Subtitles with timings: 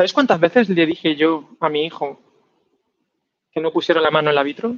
[0.00, 2.18] ¿Sabes cuántas veces le dije yo a mi hijo
[3.52, 4.74] que no pusiera la mano en la vitro?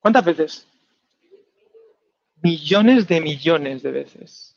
[0.00, 0.66] ¿Cuántas veces?
[2.42, 4.56] Millones de millones de veces.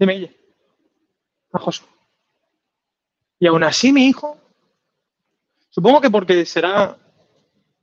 [0.00, 0.32] Dime ella.
[1.52, 1.60] A.
[3.38, 4.36] Y aún así mi hijo,
[5.70, 6.98] supongo que porque será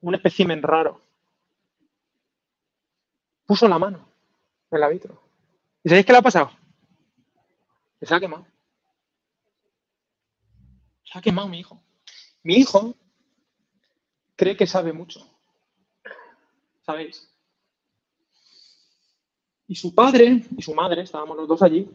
[0.02, 1.00] un espécimen raro,
[3.46, 4.06] puso la mano
[4.70, 5.24] en el vitro.
[5.82, 6.63] ¿Y sabéis qué le ha pasado?
[8.06, 8.46] Se ha quemado.
[11.06, 11.82] Se ha quemado mi hijo.
[12.44, 12.96] Mi hijo
[14.36, 15.26] cree que sabe mucho.
[16.86, 17.30] ¿Sabéis?
[19.68, 21.90] Y su padre y su madre, estábamos los dos allí,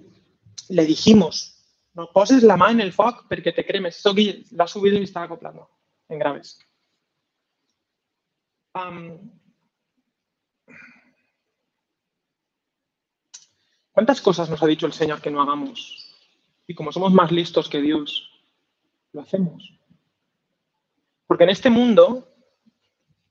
[0.71, 1.59] le dijimos,
[1.93, 3.97] no poses la mano en el foc porque te cremes.
[3.97, 5.69] Esto que la ha subido y está acoplando
[6.09, 6.59] en graves.
[13.99, 16.09] ¿Cuántas cosas nos ha dicho el Señor que no hagamos?
[16.69, 18.31] Y como somos más listos que Dios,
[19.13, 19.77] lo hacemos.
[21.27, 22.33] Porque en este mundo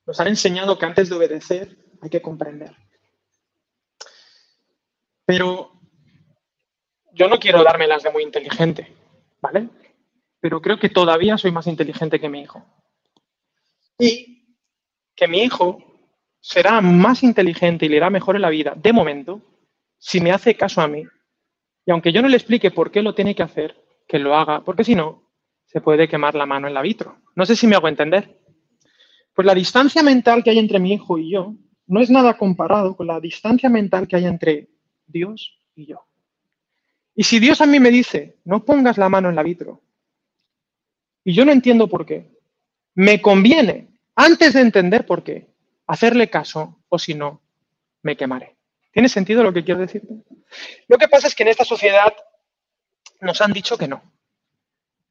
[0.04, 2.76] nos han enseñado que antes de obedecer hay que comprender.
[5.24, 5.72] Pero
[7.14, 8.94] yo no quiero darme las de muy inteligente,
[9.40, 9.70] ¿vale?
[10.38, 12.62] Pero creo que todavía soy más inteligente que mi hijo.
[13.98, 14.54] Y
[15.16, 15.82] que mi hijo
[16.40, 19.47] será más inteligente y le irá mejor en la vida, de momento,
[19.98, 21.04] si me hace caso a mí.
[21.84, 24.62] Y aunque yo no le explique por qué lo tiene que hacer, que lo haga,
[24.64, 25.30] porque si no,
[25.66, 27.18] se puede quemar la mano en la vitro.
[27.34, 28.40] No sé si me hago entender.
[29.34, 31.54] Pues la distancia mental que hay entre mi hijo y yo
[31.86, 34.68] no es nada comparado con la distancia mental que hay entre
[35.06, 36.06] Dios y yo.
[37.14, 39.82] Y si Dios a mí me dice, no pongas la mano en la vitro,
[41.24, 42.30] y yo no entiendo por qué,
[42.94, 45.48] me conviene, antes de entender por qué,
[45.86, 47.42] hacerle caso, o si no,
[48.02, 48.57] me quemaré.
[48.98, 50.12] ¿Tiene sentido lo que quiero decirte?
[50.88, 52.12] Lo que pasa es que en esta sociedad
[53.20, 54.02] nos han dicho que no,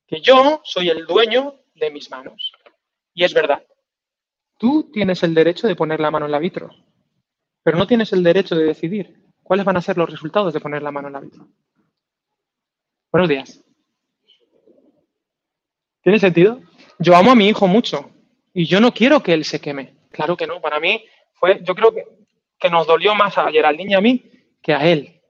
[0.06, 2.52] que yo soy el dueño de mis manos.
[3.14, 3.66] Y es verdad,
[4.58, 6.70] tú tienes el derecho de poner la mano en la vitro,
[7.64, 10.84] pero no tienes el derecho de decidir cuáles van a ser los resultados de poner
[10.84, 11.48] la mano en la vitro.
[13.10, 13.64] Buenos días.
[16.02, 16.60] ¿Tiene sentido?
[17.00, 18.12] Yo amo a mi hijo mucho
[18.54, 19.96] y yo no quiero que él se queme.
[20.12, 20.60] Claro que no.
[20.60, 21.06] Para mí
[21.36, 22.17] fue, yo creo que,
[22.60, 24.32] que nos dolió más a Geraldine y a mí
[24.62, 25.22] que a él.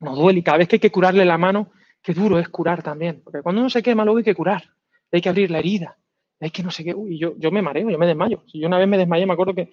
[0.00, 1.70] Nos duele y cada vez que hay que curarle la mano,
[2.02, 3.22] qué duro es curar también.
[3.22, 4.64] Porque cuando uno se quema, luego hay que curar.
[5.12, 5.96] Hay que abrir la herida.
[6.40, 6.94] Hay que no sé qué.
[6.94, 8.42] Uy, yo, yo me mareo, yo me desmayo.
[8.46, 9.72] Si yo una vez me desmayé, me acuerdo que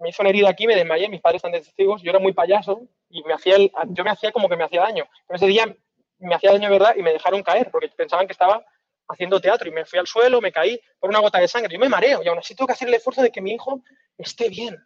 [0.00, 2.32] me hizo una herida aquí, me desmayé, mis padres están de testigos, yo era muy
[2.32, 5.04] payaso y me hacía yo me hacía como que me hacía daño.
[5.26, 5.76] Pero ese día
[6.18, 6.94] me hacía daño, ¿verdad?
[6.96, 8.64] Y me dejaron caer porque pensaban que estaba
[9.08, 11.72] haciendo teatro y me fui al suelo, me caí por una gota de sangre.
[11.72, 13.82] Yo me mareo y aún así tengo que hacer el esfuerzo de que mi hijo
[14.16, 14.76] esté bien.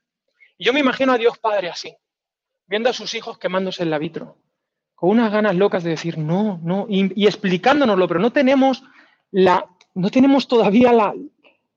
[0.58, 1.96] Y yo me imagino a Dios Padre así,
[2.66, 4.38] viendo a sus hijos quemándose el vitro,
[4.94, 8.82] con unas ganas locas de decir no, no, y, explicándonoslo, pero no tenemos,
[9.30, 11.14] la, no tenemos todavía la,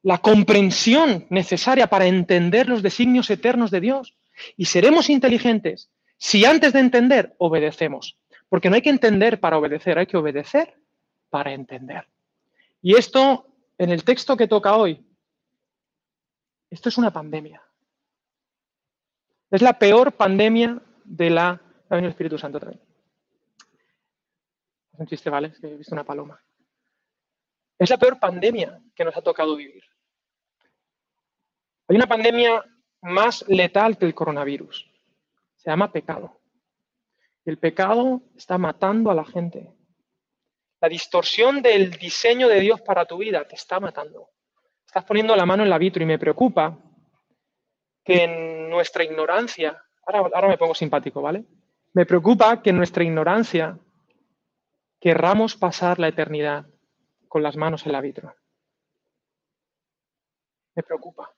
[0.03, 4.16] la comprensión necesaria para entender los designios eternos de Dios.
[4.55, 8.17] Y seremos inteligentes si antes de entender obedecemos.
[8.49, 10.75] Porque no hay que entender para obedecer, hay que obedecer
[11.29, 12.07] para entender.
[12.81, 15.05] Y esto, en el texto que toca hoy,
[16.69, 17.61] esto es una pandemia.
[19.50, 21.62] Es la peor pandemia de la...
[21.90, 22.81] Espíritu Santo también.
[24.91, 25.47] Es un chiste, ¿vale?
[25.47, 26.41] Es que he visto una paloma.
[27.80, 29.84] Es la peor pandemia que nos ha tocado vivir.
[31.88, 32.62] Hay una pandemia
[33.03, 34.85] más letal que el coronavirus.
[35.56, 36.41] Se llama pecado.
[37.46, 39.72] El pecado está matando a la gente.
[40.81, 44.29] La distorsión del diseño de Dios para tu vida te está matando.
[44.85, 46.78] Estás poniendo la mano en la vitro y me preocupa
[48.07, 51.44] que en nuestra ignorancia, ahora, ahora me pongo simpático, ¿vale?
[51.94, 53.78] Me preocupa que en nuestra ignorancia
[55.01, 56.67] querramos pasar la eternidad
[57.28, 58.34] con las manos en la vitro.
[60.73, 61.34] Me preocupa.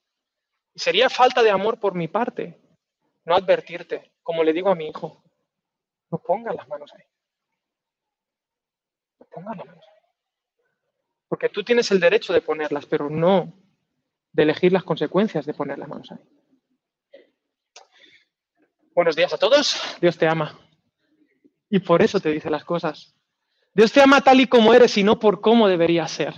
[0.75, 2.61] Y sería falta de amor por mi parte
[3.26, 5.23] no advertirte, como le digo a mi hijo,
[6.11, 7.03] no pongas las manos ahí.
[9.20, 10.02] No las manos ahí.
[11.28, 13.53] Porque tú tienes el derecho de ponerlas, pero no
[14.34, 16.39] de elegir las consecuencias de poner las manos ahí.
[18.96, 19.80] Buenos días a todos.
[20.02, 20.58] Dios te ama.
[21.70, 23.14] Y por eso te dice las cosas.
[23.74, 26.34] Dios te ama tal y como eres y no por cómo debería ser.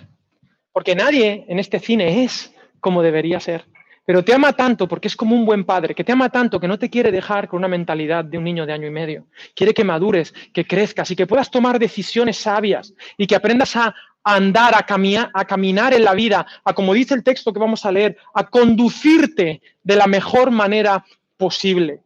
[0.73, 3.65] Porque nadie en este cine es como debería ser.
[4.05, 6.67] Pero te ama tanto porque es como un buen padre, que te ama tanto que
[6.67, 9.27] no te quiere dejar con una mentalidad de un niño de año y medio.
[9.55, 13.95] Quiere que madures, que crezcas y que puedas tomar decisiones sabias y que aprendas a
[14.23, 14.85] andar, a,
[15.33, 18.47] a caminar en la vida, a, como dice el texto que vamos a leer, a
[18.47, 21.05] conducirte de la mejor manera
[21.37, 22.01] posible.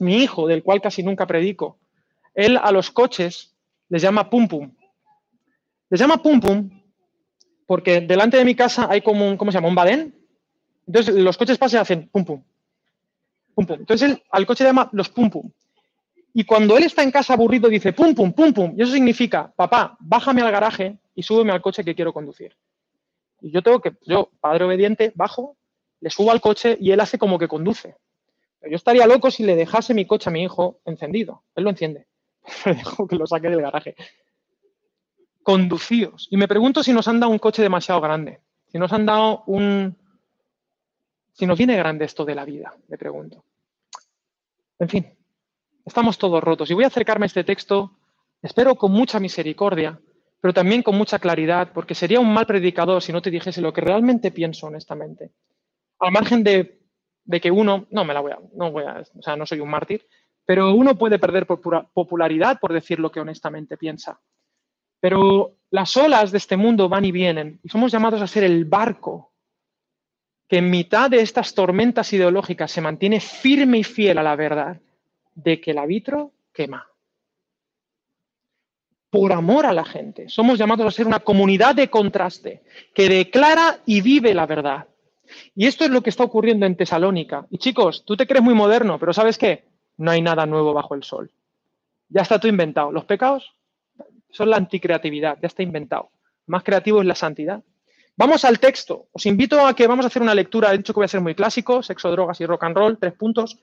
[0.00, 1.78] Mi hijo, del cual casi nunca predico,
[2.34, 3.54] él a los coches
[3.88, 4.74] les llama pum pum.
[5.88, 6.80] Les llama pum pum
[7.70, 9.68] porque delante de mi casa hay como un, ¿cómo se llama?
[9.68, 10.12] Un badén.
[10.88, 12.42] Entonces los coches pasan y hacen pum pum.
[13.54, 13.76] Pum pum.
[13.78, 15.48] Entonces él, al coche le llama los pum pum.
[16.34, 18.74] Y cuando él está en casa aburrido dice pum pum, pum pum.
[18.76, 22.56] Y eso significa, papá, bájame al garaje y súbeme al coche que quiero conducir.
[23.40, 25.56] Y yo tengo que, yo, padre obediente, bajo,
[26.00, 27.94] le subo al coche y él hace como que conduce.
[28.60, 31.44] Pero yo estaría loco si le dejase mi coche a mi hijo encendido.
[31.54, 32.06] Él lo enciende.
[32.66, 33.94] Le dejo que lo saque del garaje.
[35.42, 36.28] Conducíos.
[36.30, 38.40] Y me pregunto si nos han dado un coche demasiado grande.
[38.70, 39.96] Si nos han dado un...
[41.32, 43.44] Si nos viene grande esto de la vida, me pregunto.
[44.78, 45.14] En fin,
[45.86, 46.70] estamos todos rotos.
[46.70, 47.96] Y voy a acercarme a este texto,
[48.42, 49.98] espero con mucha misericordia,
[50.40, 53.72] pero también con mucha claridad, porque sería un mal predicador si no te dijese lo
[53.72, 55.30] que realmente pienso honestamente.
[55.98, 56.79] Al margen de,
[57.40, 59.70] que uno, no me la voy a, no voy a, o sea, no soy un
[59.70, 60.06] mártir,
[60.44, 64.20] pero uno puede perder popularidad por decir lo que honestamente piensa.
[65.00, 68.64] Pero las olas de este mundo van y vienen y somos llamados a ser el
[68.64, 69.32] barco
[70.48, 74.80] que en mitad de estas tormentas ideológicas se mantiene firme y fiel a la verdad
[75.34, 76.90] de que el arbitro quema
[79.10, 80.28] por amor a la gente.
[80.28, 82.62] Somos llamados a ser una comunidad de contraste
[82.94, 84.86] que declara y vive la verdad.
[85.54, 87.46] Y esto es lo que está ocurriendo en Tesalónica.
[87.50, 89.64] Y chicos, tú te crees muy moderno, pero ¿sabes qué?
[89.96, 91.30] No hay nada nuevo bajo el sol.
[92.08, 92.92] Ya está todo inventado.
[92.92, 93.54] Los pecados
[94.30, 96.10] son la anticreatividad, ya está inventado.
[96.46, 97.62] Más creativo es la santidad.
[98.16, 99.08] Vamos al texto.
[99.12, 100.72] Os invito a que vamos a hacer una lectura.
[100.72, 103.14] He dicho que voy a ser muy clásico, sexo, drogas y rock and roll, tres
[103.14, 103.58] puntos.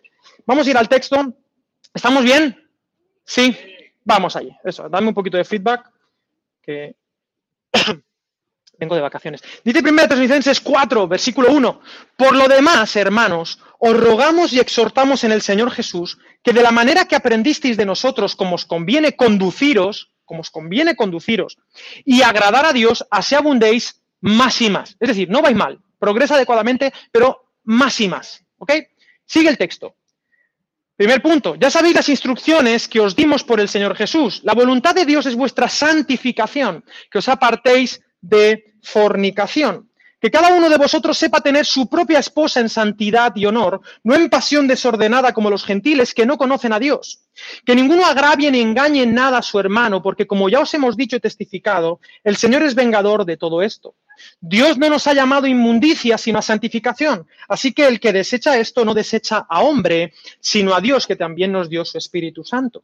[0.45, 1.33] Vamos a ir al texto.
[1.93, 2.55] ¿Estamos bien?
[3.23, 3.55] Sí.
[4.07, 5.91] Vamos allí, eso, dame un poquito de feedback,
[6.61, 6.95] que
[8.79, 9.41] vengo de vacaciones.
[9.63, 11.81] Dice 1 Tesalonicenses 4, versículo 1,
[12.15, 16.71] por lo demás, hermanos, os rogamos y exhortamos en el Señor Jesús que de la
[16.71, 21.57] manera que aprendisteis de nosotros, como os conviene conduciros, como os conviene conduciros,
[22.05, 24.95] y agradar a Dios, así abundéis más y más.
[24.99, 28.43] Es decir, no vais mal, progresa adecuadamente, pero más y más.
[28.57, 28.73] ¿Ok?
[29.25, 29.95] Sigue el texto.
[30.95, 34.41] Primer punto, ya sabéis las instrucciones que os dimos por el Señor Jesús.
[34.43, 39.89] La voluntad de Dios es vuestra santificación, que os apartéis de fornicación.
[40.19, 44.15] Que cada uno de vosotros sepa tener su propia esposa en santidad y honor, no
[44.15, 47.21] en pasión desordenada como los gentiles que no conocen a Dios.
[47.63, 50.97] Que ninguno agravie ni engañe en nada a su hermano, porque como ya os hemos
[50.97, 53.93] dicho y testificado, el Señor es vengador de todo esto.
[54.41, 57.27] Dios no nos ha llamado inmundicia, sino a santificación.
[57.47, 61.51] Así que el que desecha esto no desecha a hombre, sino a Dios, que también
[61.51, 62.83] nos dio su Espíritu Santo.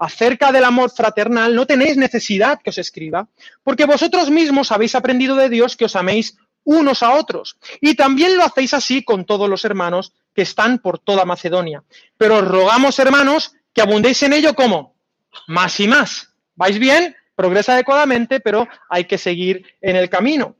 [0.00, 3.28] Acerca del amor fraternal no tenéis necesidad que os escriba,
[3.62, 7.56] porque vosotros mismos habéis aprendido de Dios que os améis unos a otros.
[7.80, 11.84] Y también lo hacéis así con todos los hermanos que están por toda Macedonia.
[12.16, 14.96] Pero os rogamos, hermanos, que abundéis en ello como
[15.46, 16.32] más y más.
[16.56, 17.14] ¿Vais bien?
[17.36, 20.56] Progresa adecuadamente, pero hay que seguir en el camino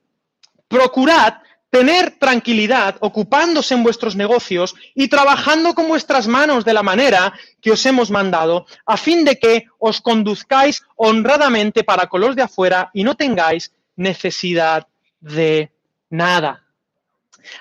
[0.70, 1.34] procurad
[1.70, 7.70] tener tranquilidad ocupándose en vuestros negocios y trabajando con vuestras manos de la manera que
[7.70, 12.90] os hemos mandado, a fin de que os conduzcáis honradamente para con los de afuera
[12.92, 14.86] y no tengáis necesidad
[15.20, 15.70] de
[16.10, 16.64] nada.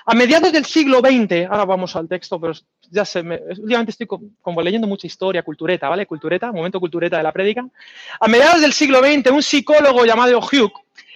[0.04, 2.52] A mediados del siglo XX, ahora vamos al texto, pero
[2.90, 6.06] ya se me, últimamente estoy como, leyendo mucha historia, cultureta, ¿vale?
[6.06, 7.64] Cultureta, momento cultureta de la prédica.
[8.18, 10.72] A mediados del siglo XX, un psicólogo llamado Hugh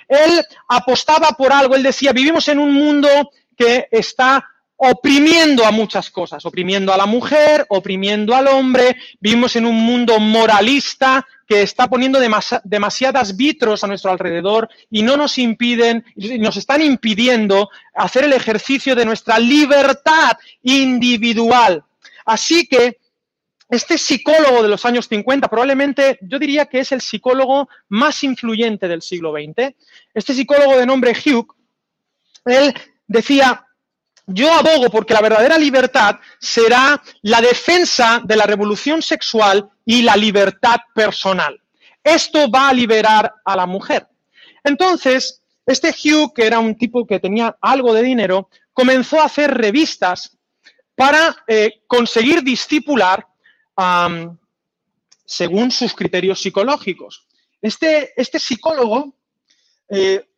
[0.09, 3.09] él apostaba por algo, él decía, vivimos en un mundo
[3.57, 4.45] que está
[4.77, 10.19] oprimiendo a muchas cosas, oprimiendo a la mujer, oprimiendo al hombre, vivimos en un mundo
[10.19, 12.19] moralista que está poniendo
[12.65, 16.05] demasiadas vitros a nuestro alrededor y no nos impiden,
[16.39, 20.33] nos están impidiendo hacer el ejercicio de nuestra libertad
[20.63, 21.85] individual.
[22.25, 22.99] Así que
[23.75, 28.89] este psicólogo de los años 50 probablemente yo diría que es el psicólogo más influyente
[28.89, 29.75] del siglo XX.
[30.13, 31.55] Este psicólogo de nombre Hugh,
[32.45, 32.75] él
[33.07, 33.67] decía,
[34.27, 40.17] yo abogo porque la verdadera libertad será la defensa de la revolución sexual y la
[40.17, 41.61] libertad personal.
[42.03, 44.07] Esto va a liberar a la mujer.
[44.63, 49.53] Entonces, este Hugh, que era un tipo que tenía algo de dinero, comenzó a hacer
[49.53, 50.37] revistas
[50.95, 53.27] para eh, conseguir discipular
[55.25, 57.27] según sus criterios psicológicos.
[57.61, 59.15] Este, este psicólogo
[59.89, 60.29] eh,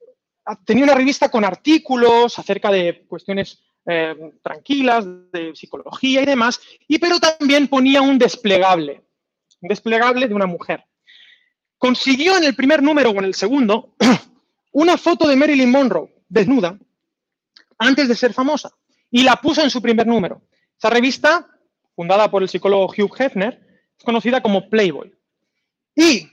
[0.65, 6.99] tenía una revista con artículos acerca de cuestiones eh, tranquilas, de psicología y demás, y
[6.99, 9.03] pero también ponía un desplegable,
[9.61, 10.85] un desplegable de una mujer.
[11.79, 13.95] Consiguió en el primer número o en el segundo
[14.73, 16.79] una foto de Marilyn Monroe desnuda
[17.79, 18.71] antes de ser famosa
[19.11, 20.43] y la puso en su primer número.
[20.79, 21.47] Esa revista
[21.97, 23.59] fundada por el psicólogo Hugh Hefner,
[23.99, 25.13] es conocida como Playboy.
[25.97, 26.29] Y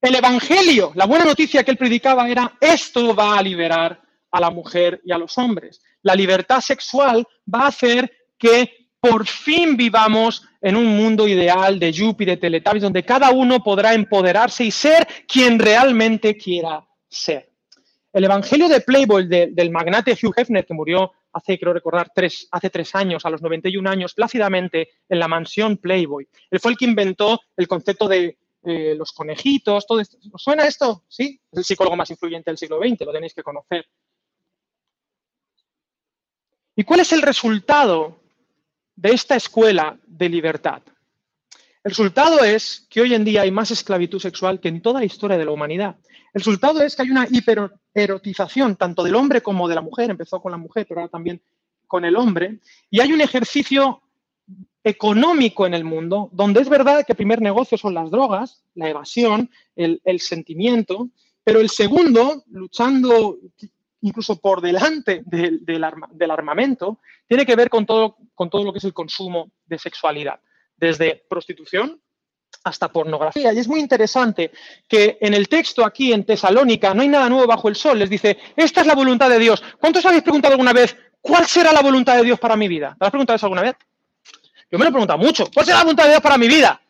[0.00, 4.00] el Evangelio, la buena noticia que él predicaba era, esto va a liberar
[4.30, 5.82] a la mujer y a los hombres.
[6.02, 11.92] La libertad sexual va a hacer que por fin vivamos en un mundo ideal de
[11.92, 17.52] Yuppie, de Teletubbies, donde cada uno podrá empoderarse y ser quien realmente quiera ser.
[18.12, 22.70] El Evangelio de Playboy del magnate Hugh Hefner, que murió hace, creo recordar, tres, hace
[22.70, 26.28] tres años, a los 91 años, plácidamente en la mansión Playboy.
[26.50, 30.18] Él fue el que inventó el concepto de eh, los conejitos, todo esto.
[30.32, 31.04] ¿Os suena esto?
[31.08, 33.86] Sí, es el psicólogo más influyente del siglo XX, lo tenéis que conocer.
[36.74, 38.20] ¿Y cuál es el resultado
[38.94, 40.82] de esta escuela de libertad?
[41.84, 45.06] El resultado es que hoy en día hay más esclavitud sexual que en toda la
[45.06, 45.96] historia de la humanidad.
[46.34, 50.40] El resultado es que hay una hipererotización tanto del hombre como de la mujer, empezó
[50.40, 51.40] con la mujer, pero ahora también
[51.86, 54.02] con el hombre, y hay un ejercicio
[54.84, 58.88] económico en el mundo, donde es verdad que el primer negocio son las drogas, la
[58.88, 61.08] evasión, el, sentimiento,
[61.42, 63.38] pero el segundo, luchando
[64.00, 68.84] incluso por delante del, armamento, tiene que ver con todo, con todo lo que es
[68.84, 70.40] el consumo de sexualidad,
[70.76, 72.00] desde prostitución
[72.64, 73.52] hasta pornografía.
[73.52, 74.52] Y es muy interesante
[74.86, 77.98] que en el texto aquí en Tesalónica no hay nada nuevo bajo el sol.
[77.98, 79.62] Les dice, esta es la voluntad de Dios.
[79.78, 82.96] ¿Cuántos habéis preguntado alguna vez cuál será la voluntad de Dios para mi vida?
[82.98, 83.76] ¿Te has preguntado eso alguna vez?
[84.70, 85.48] Yo me lo he preguntado mucho.
[85.52, 86.80] ¿Cuál será la voluntad de Dios para mi vida?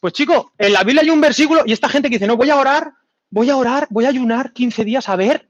[0.00, 2.50] Pues chico, en la Biblia hay un versículo y esta gente que dice, no, voy
[2.50, 2.92] a orar,
[3.30, 5.48] voy a orar, voy a ayunar 15 días a ver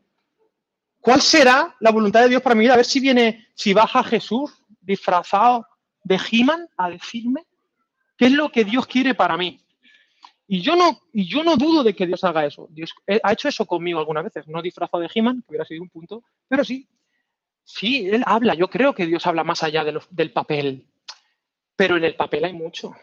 [1.00, 4.02] cuál será la voluntad de Dios para mi vida, a ver si viene, si baja
[4.02, 5.66] Jesús disfrazado
[6.02, 7.46] de he a decirme
[8.16, 9.60] qué es lo que Dios quiere para mí.
[10.50, 12.68] Y yo no, y yo no dudo de que Dios haga eso.
[12.70, 15.82] Dios eh, ha hecho eso conmigo algunas veces, no disfrazado de he que hubiera sido
[15.82, 16.88] un punto, pero sí,
[17.62, 18.54] sí, Él habla.
[18.54, 20.86] Yo creo que Dios habla más allá del papel.
[21.76, 22.94] Pero en el papel hay mucho.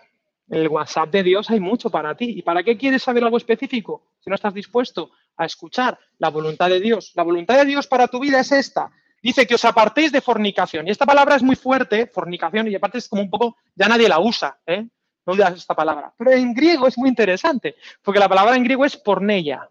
[0.50, 2.34] En el WhatsApp de Dios hay mucho para ti.
[2.36, 6.70] ¿Y para qué quieres saber algo específico si no estás dispuesto a escuchar la voluntad
[6.70, 7.12] de Dios?
[7.14, 8.92] La voluntad de Dios para tu vida es esta.
[9.22, 10.88] Dice que os apartéis de fornicación.
[10.88, 14.10] Y esta palabra es muy fuerte, fornicación, y aparte es como un poco, ya nadie
[14.10, 14.88] la usa, ¿eh?
[15.26, 16.14] No digas esta palabra.
[16.18, 19.70] Pero en griego es muy interesante, porque la palabra en griego es porneia.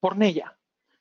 [0.00, 0.56] Porneia,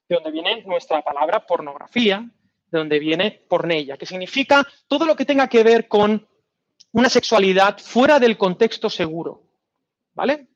[0.07, 2.23] de donde viene nuestra palabra pornografía,
[2.69, 6.27] de donde viene porneia, que significa todo lo que tenga que ver con
[6.91, 9.43] una sexualidad fuera del contexto seguro.
[10.13, 10.47] ¿Vale?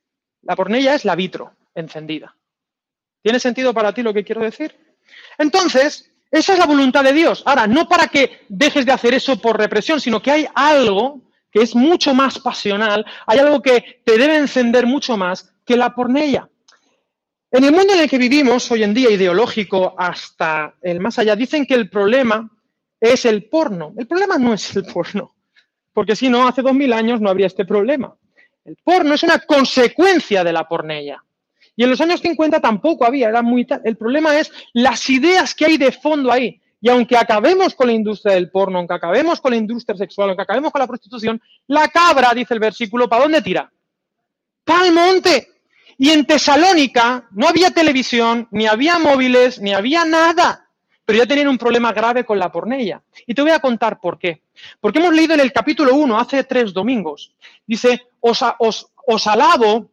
[0.42, 2.36] La porneia es la vitro encendida.
[3.22, 4.76] ¿Tiene sentido para ti lo que quiero decir?
[5.38, 7.42] Entonces, esa es la voluntad de Dios.
[7.46, 11.22] Ahora, no para que dejes de hacer eso por represión, sino que hay algo
[11.56, 15.96] que es mucho más pasional, hay algo que te debe encender mucho más que la
[15.96, 16.50] porneia.
[17.50, 21.34] En el mundo en el que vivimos hoy en día, ideológico hasta el más allá,
[21.34, 22.52] dicen que el problema
[23.00, 23.94] es el porno.
[23.98, 25.34] El problema no es el porno,
[25.94, 28.14] porque si no, hace dos mil años no habría este problema.
[28.66, 31.24] El porno es una consecuencia de la pornella.
[31.78, 33.80] Y en los años 50 tampoco había, era muy tal.
[33.86, 36.60] El problema es las ideas que hay de fondo ahí.
[36.86, 40.44] Y aunque acabemos con la industria del porno, aunque acabemos con la industria sexual, aunque
[40.44, 43.74] acabemos con la prostitución, la cabra, dice el versículo, ¿para dónde tira?
[44.64, 45.48] Para el monte.
[45.98, 50.70] Y en Tesalónica no había televisión, ni había móviles, ni había nada.
[51.06, 53.02] Pero ya tenían un problema grave con la pornella.
[53.26, 54.44] Y te voy a contar por qué.
[54.80, 57.34] Porque hemos leído en el capítulo 1, hace tres domingos,
[57.66, 58.44] dice, os,
[59.26, 59.90] alabo,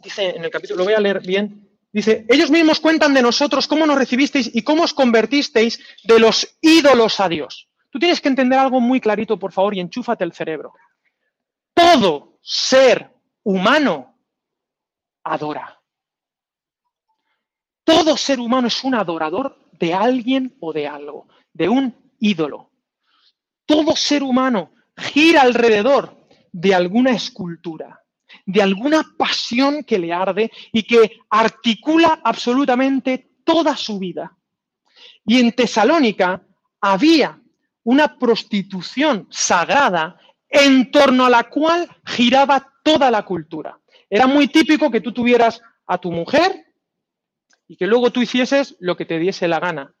[0.00, 1.65] dice en el capítulo, lo voy a leer bien,
[1.96, 6.58] dice, ellos mismos cuentan de nosotros cómo nos recibisteis y cómo os convertisteis de los
[6.60, 7.70] ídolos a Dios.
[7.90, 10.74] Tú tienes que entender algo muy clarito, por favor, y enchúfate el cerebro.
[11.72, 13.10] Todo ser
[13.44, 14.14] humano
[15.24, 15.80] adora.
[17.82, 22.72] Todo ser humano es un adorador de alguien o de algo, de un ídolo.
[23.64, 28.04] Todo ser humano gira alrededor de alguna escultura,
[28.44, 34.36] de alguna pasión que le arde y que articula absolutamente toda su vida.
[35.24, 36.42] Y en Tesalónica
[36.80, 37.40] había
[37.84, 40.18] una prostitución sagrada
[40.48, 43.78] en torno a la cual giraba toda la cultura.
[44.08, 46.66] Era muy típico que tú tuvieras a tu mujer
[47.68, 49.94] y que luego tú hicieses lo que te diese la gana,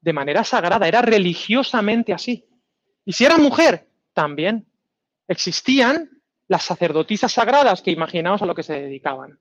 [0.00, 2.44] de manera sagrada, era religiosamente así.
[3.04, 4.66] Y si era mujer, también.
[5.28, 6.17] Existían
[6.48, 9.38] las sacerdotisas sagradas que imaginaos a lo que se dedicaban.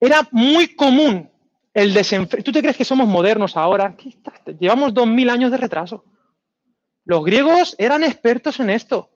[0.00, 1.30] Era muy común
[1.72, 2.42] el desenfreno.
[2.42, 3.96] ¿Tú te crees que somos modernos ahora?
[4.58, 6.04] Llevamos dos mil años de retraso.
[7.04, 9.10] Los griegos eran expertos en esto.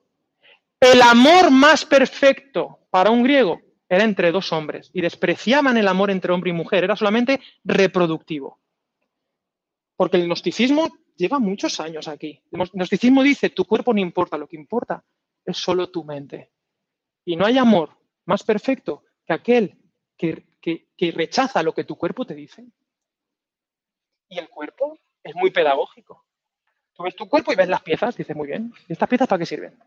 [0.79, 6.11] El amor más perfecto para un griego era entre dos hombres y despreciaban el amor
[6.11, 8.59] entre hombre y mujer, era solamente reproductivo.
[9.95, 12.41] Porque el gnosticismo lleva muchos años aquí.
[12.51, 15.03] El gnosticismo dice, tu cuerpo no importa, lo que importa
[15.45, 16.51] es solo tu mente.
[17.23, 19.77] Y no hay amor más perfecto que aquel
[20.17, 22.65] que, que rechaza lo que tu cuerpo te dice.
[24.29, 26.25] Y el cuerpo es muy pedagógico.
[26.93, 28.73] Tú ves tu cuerpo y ves las piezas, dices muy bien.
[28.87, 29.77] ¿Y estas piezas para qué sirven?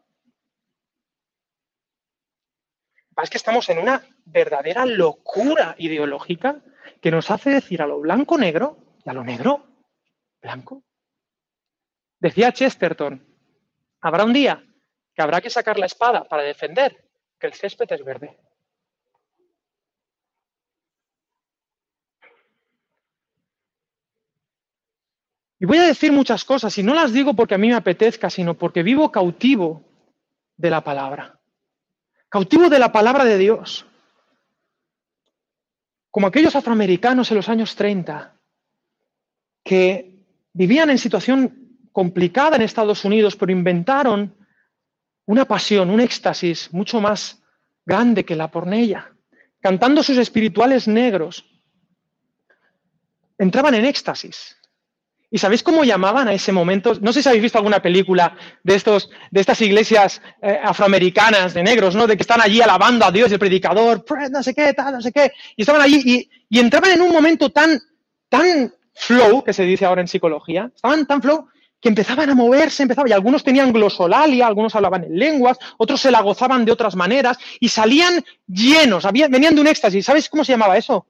[3.22, 6.62] Es que estamos en una verdadera locura ideológica
[7.00, 9.66] que nos hace decir a lo blanco negro y a lo negro
[10.40, 10.84] blanco.
[12.20, 13.26] Decía Chesterton,
[14.00, 14.64] habrá un día
[15.18, 16.96] que habrá que sacar la espada para defender
[17.40, 18.38] que el césped es verde.
[25.58, 28.30] Y voy a decir muchas cosas, y no las digo porque a mí me apetezca,
[28.30, 29.82] sino porque vivo cautivo
[30.56, 31.40] de la palabra.
[32.28, 33.86] Cautivo de la palabra de Dios.
[36.12, 38.36] Como aquellos afroamericanos en los años 30
[39.64, 44.37] que vivían en situación complicada en Estados Unidos, pero inventaron
[45.28, 47.42] una pasión, un éxtasis mucho más
[47.84, 49.12] grande que la pornella.
[49.60, 51.44] Cantando sus espirituales negros,
[53.38, 54.58] entraban en éxtasis
[55.30, 56.94] ¿Y sabéis cómo llamaban a ese momento?
[57.02, 61.62] No sé si habéis visto alguna película de, estos, de estas iglesias eh, afroamericanas de
[61.62, 62.06] negros, ¿no?
[62.06, 65.12] De que están allí alabando a Dios, el predicador, no sé qué, tal, no sé
[65.12, 65.32] qué.
[65.54, 67.78] Y estaban allí y, y, entraban en un momento tan,
[68.30, 71.46] tan flow, que se dice ahora en psicología, estaban tan flow
[71.80, 76.10] que empezaban a moverse, empezaban, y algunos tenían glosolalia, algunos hablaban en lenguas, otros se
[76.10, 80.04] la gozaban de otras maneras y salían llenos, venían de un éxtasis.
[80.04, 81.06] ¿Sabéis cómo se llamaba eso?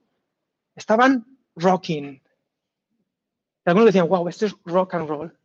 [0.76, 1.24] Estaban
[1.56, 2.20] rocking,
[3.68, 5.38] algunos decían, wow, esto es rock and roll.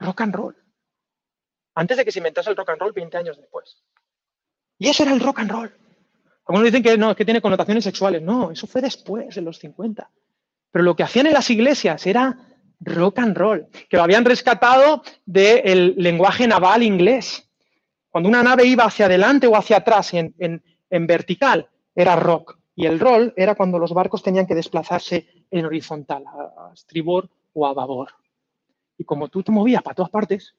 [0.00, 0.56] Rock and roll.
[1.74, 3.82] Antes de que se inventase el rock and roll, 20 años después.
[4.78, 5.74] Y eso era el rock and roll.
[6.46, 8.22] Algunos dicen que no, que tiene connotaciones sexuales.
[8.22, 10.10] No, eso fue después, en los 50.
[10.70, 12.36] Pero lo que hacían en las iglesias era
[12.80, 17.48] rock and roll, que lo habían rescatado del lenguaje naval inglés.
[18.10, 22.58] Cuando una nave iba hacia adelante o hacia atrás en, en vertical, era rock.
[22.74, 27.66] Y el roll era cuando los barcos tenían que desplazarse en horizontal, a, estribor o
[27.66, 28.08] a babor.
[28.96, 30.54] Y como tú te movías para todas partes,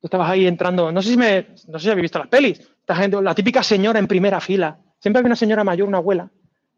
[0.00, 2.70] tú estabas ahí entrando, no sé si, me, no sé si habéis visto las pelis,
[2.86, 6.30] la típica señora en primera fila, siempre había una señora mayor, una abuela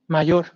[0.06, 0.54] mayor,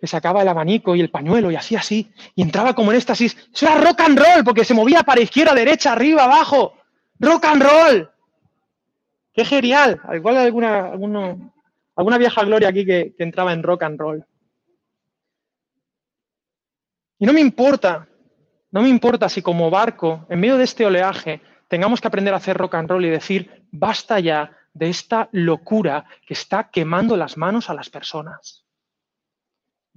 [0.00, 3.36] que sacaba el abanico y el pañuelo y hacía así, y entraba como en éxtasis.
[3.52, 6.74] Eso era rock and roll, porque se movía para izquierda, derecha, arriba, abajo.
[7.18, 8.10] Rock and roll.
[9.32, 10.00] Qué genial.
[10.14, 11.52] Igual alguna, alguno,
[11.96, 14.24] alguna vieja gloria aquí que entraba en rock and roll.
[17.18, 18.06] Y no me importa,
[18.70, 22.36] no me importa si como barco, en medio de este oleaje, tengamos que aprender a
[22.36, 27.36] hacer rock and roll y decir, basta ya de esta locura que está quemando las
[27.36, 28.67] manos a las personas.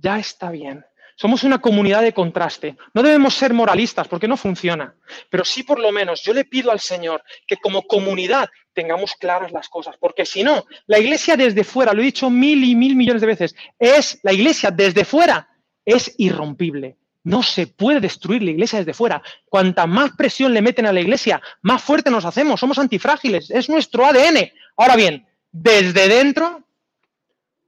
[0.01, 0.83] Ya está bien.
[1.15, 2.75] Somos una comunidad de contraste.
[2.95, 4.95] No debemos ser moralistas porque no funciona.
[5.29, 9.51] Pero sí, por lo menos, yo le pido al Señor que como comunidad tengamos claras
[9.51, 9.95] las cosas.
[9.99, 13.27] Porque si no, la iglesia desde fuera, lo he dicho mil y mil millones de
[13.27, 15.47] veces, es la iglesia desde fuera,
[15.85, 16.97] es irrompible.
[17.23, 19.21] No se puede destruir la iglesia desde fuera.
[19.45, 22.59] Cuanta más presión le meten a la iglesia, más fuerte nos hacemos.
[22.59, 23.51] Somos antifrágiles.
[23.51, 24.51] Es nuestro ADN.
[24.75, 26.63] Ahora bien, desde dentro,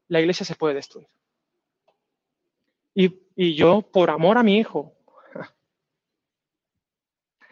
[0.07, 1.07] la iglesia se puede destruir.
[2.95, 4.93] Y, yo, por amor a mi hijo,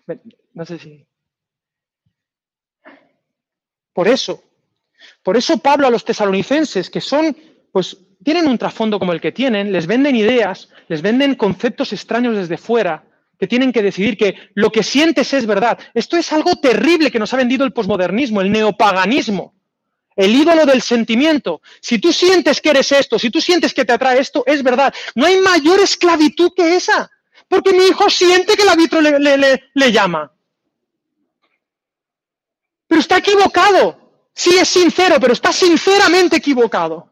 [0.54, 1.08] no sé si...
[3.94, 4.42] Por eso,
[5.22, 7.36] por eso Pablo a los tesalonicenses, que son
[7.72, 12.36] pues tienen un trasfondo como el que tienen, les venden ideas, les venden conceptos extraños
[12.36, 13.04] desde fuera,
[13.40, 15.80] que tienen que decidir que lo que sientes es verdad.
[15.94, 19.56] Esto es algo terrible que nos ha vendido el posmodernismo, el neopaganismo,
[20.16, 21.62] el ídolo del sentimiento.
[21.82, 24.94] Si tú sientes que eres esto, si tú sientes que te atrae esto, es verdad.
[25.16, 27.10] No hay mayor esclavitud que esa,
[27.48, 30.32] porque mi hijo siente que el árbitro le, llama.
[32.88, 34.00] Pero está equivocado.
[34.34, 37.10] Sí es sincero, pero está sinceramente equivocado.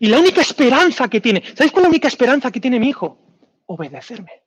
[0.00, 2.88] y la única esperanza que tiene, ¿sabéis cuál es la única esperanza que tiene mi
[2.88, 3.18] hijo?
[3.66, 4.45] Obedecerme.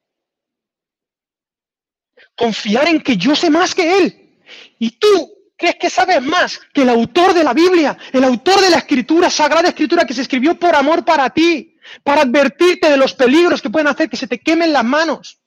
[2.36, 4.39] Confiar en que yo sé más que él.
[4.79, 8.69] Y tú crees que sabes más que el autor de la Biblia, el autor de
[8.69, 13.13] la escritura, sagrada escritura que se escribió por amor para ti, para advertirte de los
[13.13, 15.39] peligros que pueden hacer que se te quemen las manos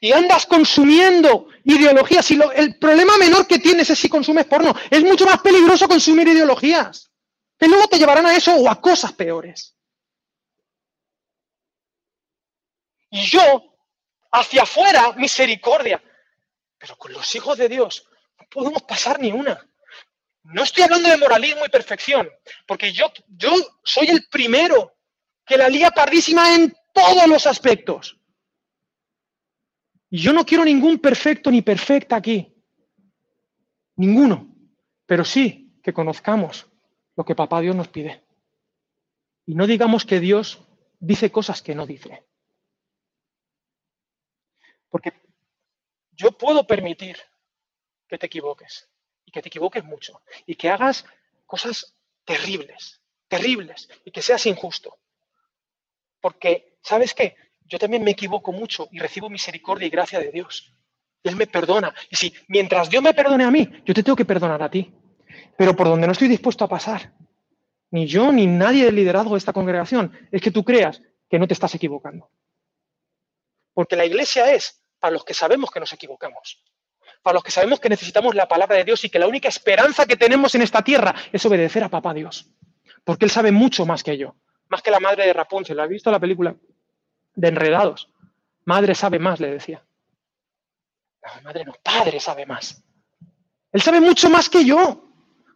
[0.00, 2.30] y andas consumiendo ideologías.
[2.30, 4.74] Y el problema menor que tienes es si consumes porno.
[4.90, 7.10] Es mucho más peligroso consumir ideologías,
[7.58, 9.76] que luego te llevarán a eso o a cosas peores.
[13.10, 13.67] Y yo,
[14.32, 16.02] hacia afuera, misericordia.
[16.78, 18.06] Pero con los hijos de Dios
[18.38, 19.58] no podemos pasar ni una.
[20.44, 22.28] No estoy hablando de moralismo y perfección,
[22.66, 24.94] porque yo, yo soy el primero
[25.44, 28.18] que la lía pardísima en todos los aspectos.
[30.10, 32.54] Y yo no quiero ningún perfecto ni perfecta aquí.
[33.96, 34.54] Ninguno.
[35.06, 36.66] Pero sí que conozcamos
[37.16, 38.24] lo que papá Dios nos pide.
[39.44, 40.62] Y no digamos que Dios
[40.98, 42.24] dice cosas que no dice.
[44.90, 45.12] Porque
[46.12, 47.16] yo puedo permitir
[48.08, 48.88] que te equivoques
[49.24, 51.04] y que te equivoques mucho y que hagas
[51.46, 54.98] cosas terribles, terribles y que seas injusto.
[56.20, 57.36] Porque, ¿sabes qué?
[57.64, 60.74] Yo también me equivoco mucho y recibo misericordia y gracia de Dios.
[61.22, 61.94] Él me perdona.
[62.10, 64.92] Y si mientras Dios me perdone a mí, yo te tengo que perdonar a ti.
[65.56, 67.12] Pero por donde no estoy dispuesto a pasar,
[67.90, 71.46] ni yo ni nadie del liderazgo de esta congregación, es que tú creas que no
[71.46, 72.30] te estás equivocando.
[73.74, 76.62] Porque la iglesia es para los que sabemos que nos equivocamos,
[77.22, 80.06] para los que sabemos que necesitamos la palabra de Dios y que la única esperanza
[80.06, 82.46] que tenemos en esta tierra es obedecer a papá Dios.
[83.04, 84.36] Porque Él sabe mucho más que yo,
[84.68, 85.80] más que la madre de Rapunzel.
[85.80, 86.54] ¿Has visto la película
[87.34, 88.10] de Enredados?
[88.64, 89.84] Madre sabe más, le decía.
[91.22, 92.82] No, madre no, padre sabe más.
[93.72, 95.04] Él sabe mucho más que yo.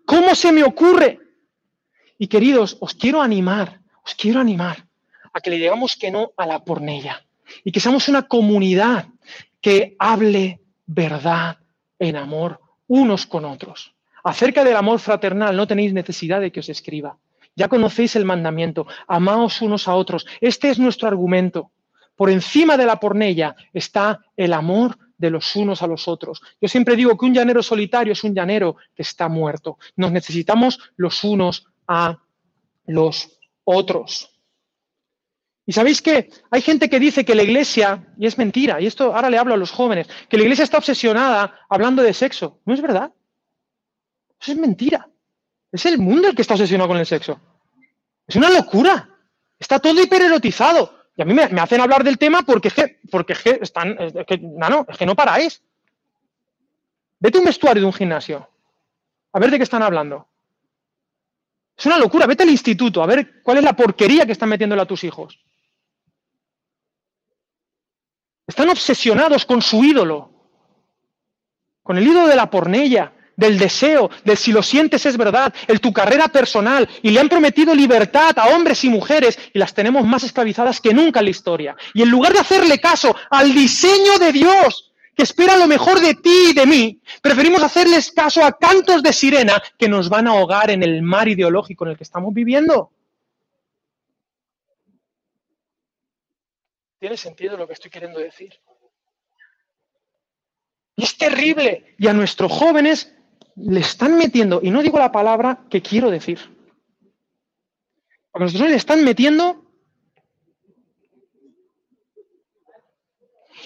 [0.07, 1.21] ¿Cómo se me ocurre?
[2.19, 4.87] Y queridos, os quiero animar, os quiero animar
[5.33, 7.25] a que le digamos que no a la pornella
[7.65, 9.07] y que seamos una comunidad
[9.61, 11.59] que hable verdad
[11.99, 13.95] en amor unos con otros.
[14.25, 17.19] Acerca del amor fraternal no tenéis necesidad de que os escriba.
[17.55, 20.27] Ya conocéis el mandamiento, amaos unos a otros.
[20.41, 21.71] Este es nuestro argumento.
[22.17, 26.41] Por encima de la pornella está el amor de los unos a los otros.
[26.61, 29.79] Yo siempre digo que un llanero solitario es un llanero que está muerto.
[29.97, 32.19] Nos necesitamos los unos a
[32.87, 34.32] los otros.
[35.73, 39.17] Y sabéis que hay gente que dice que la iglesia, y es mentira, y esto
[39.17, 42.59] ahora le hablo a los jóvenes, que la iglesia está obsesionada hablando de sexo.
[42.67, 43.11] No es verdad.
[44.39, 45.09] Eso es mentira.
[45.73, 47.41] Es el mundo el que está obsesionado con el sexo.
[48.27, 49.17] Es una locura.
[49.59, 50.95] Está todo hipererotizado.
[51.17, 53.97] Y a mí me, hacen hablar del tema porque es que, porque es que están,
[53.99, 55.63] es que, no, es que no paráis.
[57.19, 58.47] Vete un vestuario de un gimnasio.
[59.33, 60.29] A ver de qué están hablando.
[61.79, 62.27] Es una locura.
[62.27, 65.42] Vete al instituto a ver cuál es la porquería que están metiéndole a tus hijos.
[68.53, 70.31] Están obsesionados con su ídolo,
[71.83, 75.81] con el ídolo de la pornella, del deseo, del si lo sientes es verdad, el
[75.81, 80.07] tu carrera personal, y le han prometido libertad a hombres y mujeres y las tenemos
[80.07, 81.77] más esclavizadas que nunca en la historia.
[81.95, 86.13] Y en lugar de hacerle caso al diseño de Dios, que espera lo mejor de
[86.13, 90.33] ti y de mí, preferimos hacerles caso a cantos de sirena que nos van a
[90.33, 92.91] ahogar en el mar ideológico en el que estamos viviendo.
[97.03, 98.61] ¿Tiene sentido lo que estoy queriendo decir?
[100.95, 101.97] Y es terrible.
[101.99, 103.13] Y a nuestros jóvenes
[103.57, 106.39] le están metiendo, y no digo la palabra que quiero decir,
[108.33, 109.67] a jóvenes le están metiendo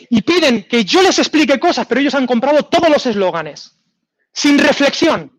[0.09, 3.79] y piden que yo les explique cosas, pero ellos han comprado todos los eslóganes,
[4.33, 5.36] sin reflexión.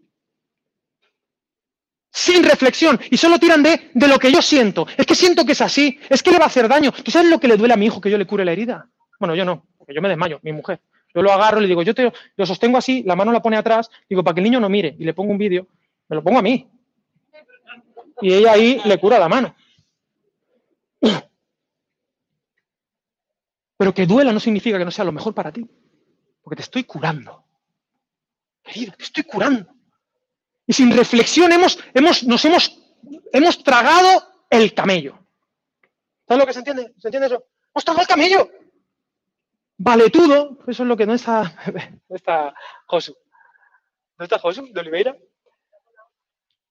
[2.18, 3.00] Sin reflexión.
[3.12, 4.88] Y solo tiran de, de lo que yo siento.
[4.98, 6.00] Es que siento que es así.
[6.10, 6.92] Es que le va a hacer daño.
[6.92, 8.90] ¿Tú sabes lo que le duele a mi hijo que yo le cure la herida?
[9.20, 10.82] Bueno, yo no, porque yo me desmayo, mi mujer.
[11.14, 13.56] Yo lo agarro y le digo, yo te lo sostengo así, la mano la pone
[13.56, 15.68] atrás, digo, para que el niño no mire, y le pongo un vídeo,
[16.10, 16.68] me lo pongo a mí.
[18.20, 19.56] Y ella ahí le cura la mano.
[23.78, 25.70] Pero que duela no significa que no sea lo mejor para ti,
[26.42, 27.44] porque te estoy curando.
[28.64, 29.77] Querido, te estoy curando.
[30.68, 32.78] Y sin reflexión hemos, hemos, nos hemos,
[33.32, 35.18] hemos tragado el camello.
[36.28, 36.94] ¿Sabes lo que se entiende?
[37.00, 37.46] ¿Se entiende eso?
[37.74, 38.50] ¡Hemos tragado el camello!
[39.78, 41.56] Valetudo, eso es lo que no está,
[42.10, 42.54] no está
[42.88, 43.16] Josu.
[44.18, 45.16] ¿No está Josu de Oliveira?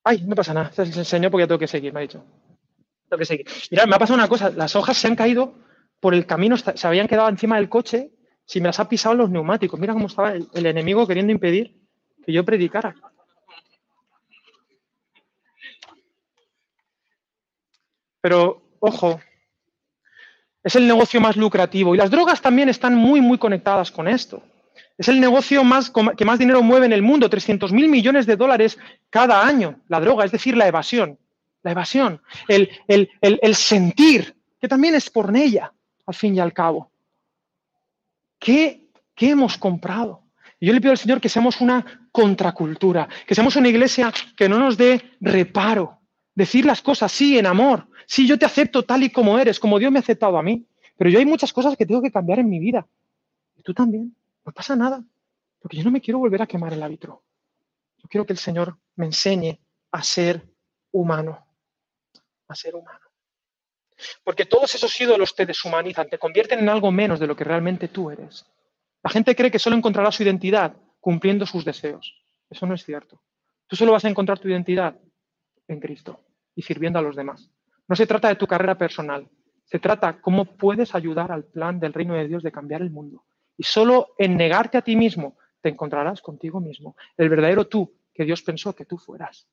[0.05, 2.25] Ay, no pasa nada, se enseñó porque ya tengo que seguir, me ha dicho.
[3.09, 3.47] Tengo que seguir.
[3.71, 5.55] Mirad, me ha pasado una cosa, las hojas se han caído
[6.01, 8.13] por el camino, se habían quedado encima del coche,
[8.45, 9.81] si me las ha pisado los neumáticos.
[9.81, 11.77] Mira cómo estaba el, el enemigo queriendo impedir
[12.25, 12.95] que yo predicara.
[18.27, 19.21] Pero, ojo,
[20.65, 21.95] es el negocio más lucrativo.
[21.95, 24.43] Y las drogas también están muy, muy conectadas con esto.
[24.99, 28.35] Es el negocio más, que más dinero mueve en el mundo, 300 mil millones de
[28.35, 28.79] dólares
[29.11, 31.21] cada año, la droga, es decir, la evasión.
[31.63, 35.73] La evasión, el, el, sentir, que también es por ella,
[36.05, 36.91] al fin y al cabo.
[38.41, 40.25] ¿Qué, ¿Qué hemos comprado?
[40.59, 44.49] Y yo le pido al Señor que seamos una contracultura, que seamos una iglesia que
[44.49, 46.01] no nos dé reparo.
[46.35, 49.79] Decir las cosas, sí, en amor, Sí, yo te acepto tal y como eres, como
[49.79, 50.67] Dios me ha aceptado a mí.
[50.97, 52.87] Pero yo hay muchas cosas que tengo que cambiar en mi vida.
[53.57, 54.15] Y tú también.
[54.45, 55.05] No pasa nada.
[55.61, 57.23] Porque yo no me quiero volver a quemar el hábito.
[57.99, 59.59] Yo quiero que el Señor me enseñe
[59.91, 60.43] a ser
[60.93, 61.47] humano.
[62.49, 63.01] A ser humano.
[64.23, 67.89] Porque todos esos ídolos te deshumanizan, te convierten en algo menos de lo que realmente
[67.89, 68.47] tú eres.
[69.03, 72.15] La gente cree que solo encontrará su identidad cumpliendo sus deseos.
[72.51, 73.21] Eso no es cierto.
[73.67, 74.97] Tú solo vas a encontrar tu identidad
[75.67, 76.21] en Cristo
[76.55, 77.51] y sirviendo a los demás.
[77.89, 79.29] No se trata de tu carrera personal,
[79.65, 83.25] se trata cómo puedes ayudar al plan del reino de Dios de cambiar el mundo.
[83.57, 88.25] Y solo en negarte a ti mismo te encontrarás contigo mismo, el verdadero tú que
[88.25, 89.49] Dios pensó que tú fueras.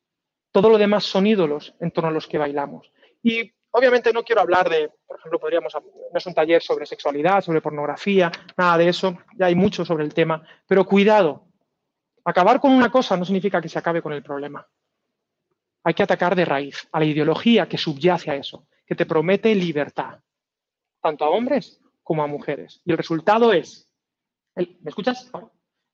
[0.51, 2.91] Todo lo demás son ídolos en torno a los que bailamos.
[3.23, 7.61] Y obviamente no quiero hablar de, por ejemplo, podríamos, no un taller sobre sexualidad, sobre
[7.61, 11.47] pornografía, nada de eso, ya hay mucho sobre el tema, pero cuidado,
[12.23, 14.65] acabar con una cosa no significa que se acabe con el problema.
[15.83, 19.53] Hay que atacar de raíz a la ideología que subyace a eso, que te promete
[19.53, 20.19] libertad,
[21.01, 22.81] tanto a hombres como a mujeres.
[22.85, 23.89] Y el resultado es,
[24.55, 25.29] ¿me escuchas?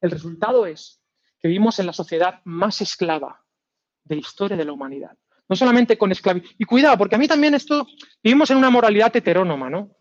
[0.01, 1.01] El resultado es
[1.39, 3.43] que vivimos en la sociedad más esclava
[4.03, 5.17] de la historia de la humanidad.
[5.47, 6.49] No solamente con esclavitud.
[6.59, 7.87] Y cuidado, porque a mí también esto,
[8.23, 9.95] vivimos en una moralidad heterónoma, ¿no?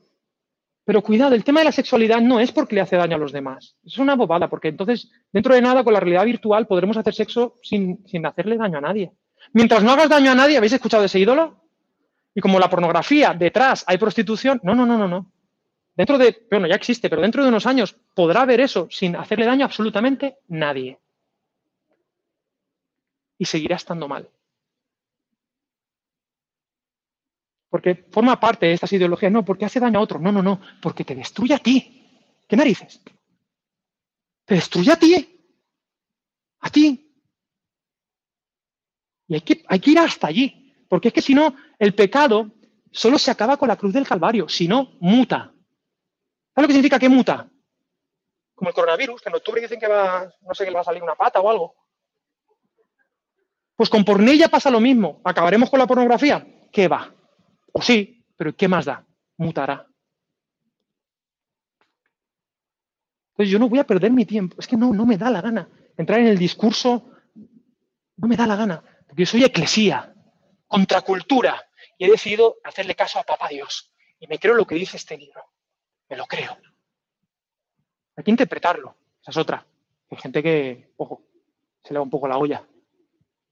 [0.85, 3.33] Pero cuidado, el tema de la sexualidad no es porque le hace daño a los
[3.33, 3.77] demás.
[3.85, 7.57] Es una bobada, porque entonces, dentro de nada, con la realidad virtual podremos hacer sexo
[7.63, 9.13] sin, sin hacerle daño a nadie.
[9.53, 11.65] Mientras no hagas daño a nadie, ¿habéis escuchado ese ídolo?
[12.35, 15.33] Y como la pornografía, detrás hay prostitución, no, no, no, no, no.
[15.97, 19.47] Dentro de, bueno, ya existe, pero dentro de unos años podrá haber eso sin hacerle
[19.47, 20.99] daño a absolutamente nadie
[23.39, 24.29] y seguirá estando mal.
[27.71, 30.61] Porque forma parte de estas ideologías, no, porque hace daño a otro, no, no, no,
[30.81, 32.07] porque te destruye a ti.
[32.47, 33.01] ¿Qué narices?
[34.45, 35.41] Te destruye a ti.
[36.61, 37.08] A ti.
[39.29, 42.51] Y hay que, ir hasta allí, porque es que si no, el pecado
[42.91, 45.53] solo se acaba con la cruz del Calvario, si no, muta.
[46.55, 47.49] ¿Sabes lo que significa que muta?
[48.55, 51.03] Como el coronavirus, que en octubre dicen que va, no sé, que va a salir
[51.03, 51.75] una pata o algo.
[53.77, 55.21] Pues con pornilla pasa lo mismo.
[55.23, 56.45] ¿Acabaremos con la pornografía?
[56.73, 57.15] ¿Qué va?
[57.73, 59.07] O sí, pero ¿qué más da?
[59.37, 59.87] Mutará.
[63.33, 64.57] Entonces yo no voy a perder mi tiempo.
[64.59, 65.69] Es que no, no me da la gana.
[65.97, 67.13] Entrar en el discurso
[68.17, 68.83] no me da la gana.
[69.09, 70.15] Porque yo soy eclesía,
[70.69, 73.91] contracultura, y he decidido hacerle caso a Papá Dios.
[74.21, 75.43] Y me creo lo que dice este libro.
[76.09, 76.57] Me lo creo.
[78.17, 78.97] Hay que interpretarlo.
[79.21, 79.67] Esa es otra.
[80.11, 81.23] Hay gente que, ojo,
[81.83, 82.65] se le va un poco la olla.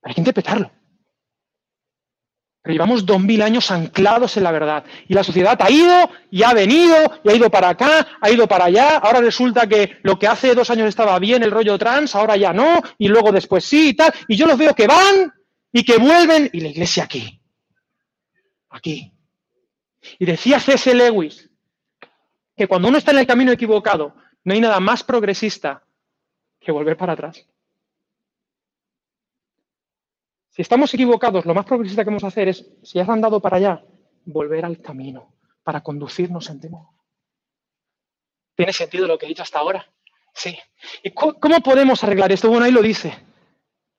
[0.02, 0.70] Hay que interpretarlo.
[2.62, 4.84] Pero llevamos dos mil años anclados en la verdad.
[5.06, 8.48] Y la sociedad ha ido y ha venido y ha ido para acá, ha ido
[8.48, 8.98] para allá.
[8.98, 12.52] Ahora resulta que lo que hace dos años estaba bien, el rollo trans, ahora ya
[12.52, 12.80] no.
[12.98, 14.12] Y luego después sí y tal.
[14.26, 15.32] Y yo los veo que van
[15.76, 16.48] y que vuelven.
[16.54, 17.38] Y la iglesia aquí.
[18.70, 19.12] Aquí.
[20.18, 20.94] Y decía C.S.
[20.94, 21.50] Lewis
[22.56, 25.84] que cuando uno está en el camino equivocado, no hay nada más progresista
[26.58, 27.46] que volver para atrás.
[30.48, 33.58] Si estamos equivocados, lo más progresista que vamos a hacer es, si has andado para
[33.58, 33.84] allá,
[34.24, 36.86] volver al camino para conducirnos en temor.
[38.54, 39.86] ¿Tiene sentido lo que he dicho hasta ahora?
[40.32, 40.58] Sí.
[41.02, 42.48] ¿Y cómo podemos arreglar esto?
[42.48, 43.35] Bueno, ahí lo dice.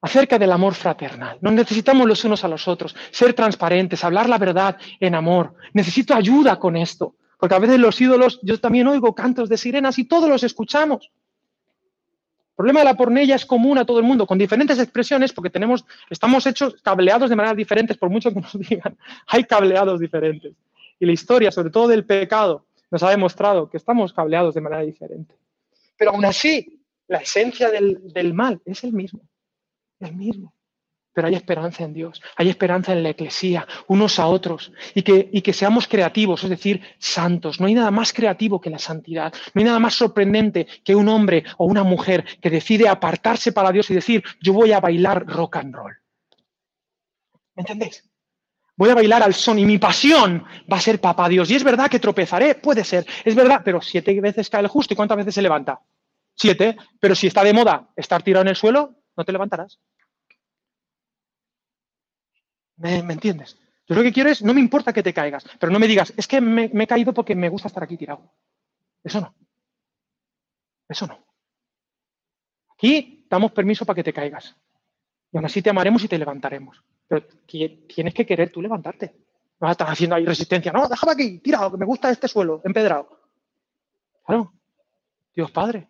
[0.02, 1.38] Acerca del amor fraternal.
[1.42, 5.56] Nos necesitamos los unos a los otros, ser transparentes, hablar la verdad en amor.
[5.74, 9.98] Necesito ayuda con esto, porque a veces los ídolos, yo también oigo cantos de sirenas
[9.98, 11.12] y todos los escuchamos.
[12.58, 15.52] El problema de la pornella es común a todo el mundo, con diferentes expresiones, porque
[15.52, 20.54] tenemos, estamos hechos cableados de maneras diferentes, por mucho que nos digan, hay cableados diferentes.
[21.00, 24.82] Y la historia, sobre todo del pecado, nos ha demostrado que estamos cableados de manera
[24.82, 25.36] diferente.
[25.98, 29.22] Pero aún así, la esencia del, del mal es el mismo,
[30.00, 30.54] el mismo
[31.18, 35.28] pero hay esperanza en Dios, hay esperanza en la Iglesia, unos a otros, y que,
[35.34, 37.60] y que seamos creativos, es decir, santos.
[37.60, 41.10] No hay nada más creativo que la santidad, no hay nada más sorprendente que un
[41.10, 45.26] hombre o una mujer que decide apartarse para Dios y decir, yo voy a bailar
[45.26, 45.98] rock and roll.
[47.56, 48.08] ¿Me entendéis?
[48.76, 51.50] Voy a bailar al son y mi pasión va a ser papá Dios.
[51.50, 54.94] Y es verdad que tropezaré, puede ser, es verdad, pero siete veces cae el justo
[54.94, 55.82] y cuántas veces se levanta.
[56.36, 59.80] Siete, pero si está de moda estar tirado en el suelo, no te levantarás.
[62.78, 63.58] ¿Me, entiendes?
[63.88, 66.14] Yo lo que quiero es, no me importa que te caigas, pero no me digas,
[66.16, 68.32] es que me, he caído porque me gusta estar aquí tirado.
[69.04, 69.36] Eso no.
[70.88, 71.26] Eso no.
[72.70, 74.56] Aquí damos permiso para que te caigas.
[75.32, 76.82] Y aún así te amaremos y te levantaremos.
[77.08, 79.16] Pero tienes que querer tú levantarte.
[79.60, 80.72] No estás haciendo ahí resistencia.
[80.72, 83.20] No, déjame aquí, tirado, que me gusta este suelo, empedrado.
[84.24, 84.54] Claro.
[85.34, 85.88] Dios Padre.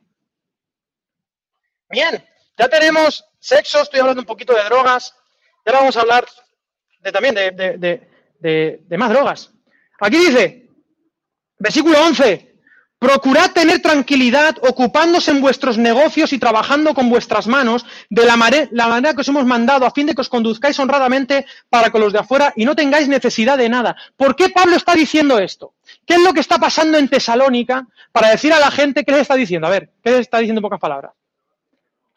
[1.89, 2.23] Bien,
[2.57, 5.13] ya tenemos sexo, estoy hablando un poquito de drogas.
[5.65, 6.25] Y ahora vamos a hablar
[7.11, 9.51] también de, más drogas.
[9.99, 10.69] Aquí dice,
[11.59, 12.47] versículo 11,
[12.99, 18.35] Procurad tener tranquilidad ocupándose en vuestros negocios y trabajando con vuestras manos de la,
[18.71, 22.01] la, manera que os hemos mandado a fin de que os conduzcáis honradamente para con
[22.01, 23.95] los de afuera y no tengáis necesidad de nada.
[24.15, 25.75] ¿Por qué Pablo está diciendo esto?
[26.07, 29.21] ¿Qué es lo que está pasando en Tesalónica para decir a la gente qué les
[29.21, 29.67] está diciendo?
[29.67, 31.11] A ver, ¿qué les está diciendo en pocas palabras?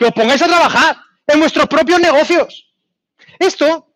[0.01, 2.73] Que os pongáis a trabajar en vuestros propios negocios.
[3.39, 3.93] Esto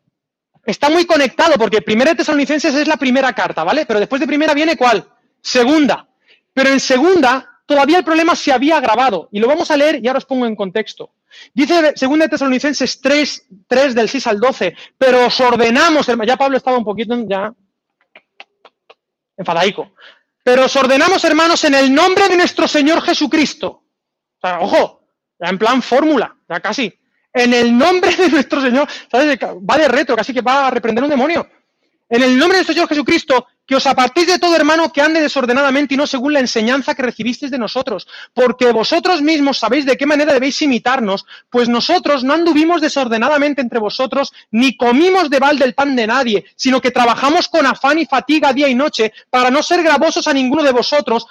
[0.67, 3.87] está muy conectado porque Primera de Tesalonicenses es la primera carta, ¿vale?
[3.87, 5.09] Pero después de primera viene ¿cuál?
[5.41, 6.07] Segunda.
[6.53, 9.31] Pero en segunda, todavía el problema se había agravado.
[9.33, 11.15] Y lo vamos a leer y ahora os pongo en contexto.
[11.55, 16.59] Dice segunda de Tesalonicenses 3, 3 del 6 al 12, pero os ordenamos, ya Pablo
[16.59, 17.51] estaba un poquito ya
[19.39, 19.95] enfadaico,
[20.43, 23.69] pero os ordenamos, hermanos, en el nombre de nuestro Señor Jesucristo.
[24.37, 25.04] O sea, ojo,
[25.39, 26.93] en plan fórmula, ya casi.
[27.33, 29.39] En el nombre de nuestro Señor, ¿sabes?
[29.39, 31.49] Va de reto, casi que va a reprender un demonio.
[32.09, 35.23] En el nombre de nuestro Señor Jesucristo, que os apartéis de todo hermano que ande
[35.23, 39.97] desordenadamente y no según la enseñanza que recibisteis de nosotros, porque vosotros mismos sabéis de
[39.97, 45.65] qué manera debéis imitarnos, pues nosotros no anduvimos desordenadamente entre vosotros, ni comimos de balde
[45.65, 49.51] el pan de nadie, sino que trabajamos con afán y fatiga día y noche, para
[49.51, 51.27] no ser gravosos a ninguno de vosotros,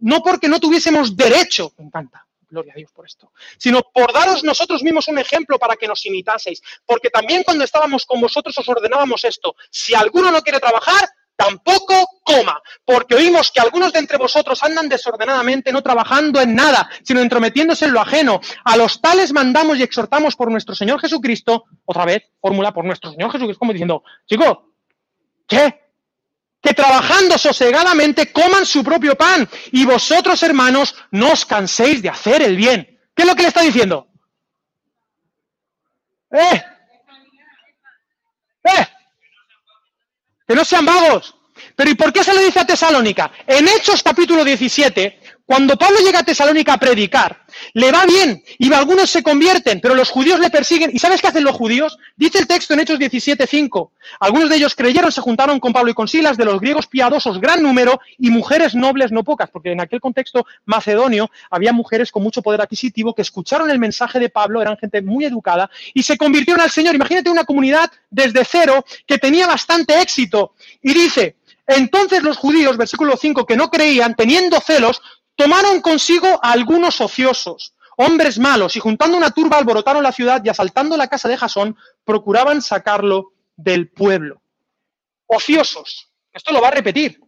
[0.00, 4.44] no porque no tuviésemos derecho, me encanta, gloria a Dios por esto, sino por daros
[4.44, 8.68] nosotros mismos un ejemplo para que nos imitaseis, porque también cuando estábamos con vosotros os
[8.68, 14.18] ordenábamos esto, si alguno no quiere trabajar, tampoco coma, porque oímos que algunos de entre
[14.18, 18.40] vosotros andan desordenadamente, no trabajando en nada, sino entrometiéndose en lo ajeno.
[18.64, 23.10] A los tales mandamos y exhortamos por nuestro Señor Jesucristo, otra vez, fórmula por nuestro
[23.10, 24.74] Señor Jesucristo, como diciendo, chico,
[25.48, 25.80] ¿qué?
[26.62, 32.42] Que trabajando sosegadamente coman su propio pan y vosotros, hermanos, no os canséis de hacer
[32.42, 33.00] el bien.
[33.14, 34.06] ¿Qué es lo que le está diciendo?
[36.30, 36.62] ¿Eh?
[38.64, 38.86] ¿Eh?
[40.46, 41.34] que no sean vagos.
[41.74, 43.32] Pero ¿y por qué se lo dice a Tesalónica?
[43.46, 48.72] En Hechos capítulo 17, cuando Pablo llega a Tesalónica a predicar, le va bien y
[48.72, 50.90] algunos se convierten, pero los judíos le persiguen.
[50.92, 51.98] ¿Y sabes qué hacen los judíos?
[52.16, 53.90] Dice el texto en Hechos 17:5.
[54.20, 57.40] Algunos de ellos creyeron, se juntaron con Pablo y con Silas, de los griegos piadosos
[57.40, 62.22] gran número y mujeres nobles no pocas, porque en aquel contexto macedonio había mujeres con
[62.22, 66.16] mucho poder adquisitivo que escucharon el mensaje de Pablo, eran gente muy educada y se
[66.16, 66.94] convirtieron al Señor.
[66.94, 70.54] Imagínate una comunidad desde cero que tenía bastante éxito.
[70.82, 75.00] Y dice, entonces los judíos, versículo 5, que no creían, teniendo celos,
[75.36, 80.48] tomaron consigo a algunos ociosos, hombres malos, y juntando una turba alborotaron la ciudad y
[80.48, 84.42] asaltando la casa de Jasón, procuraban sacarlo del pueblo.
[85.26, 86.10] Ociosos.
[86.32, 87.20] Esto lo va a repetir.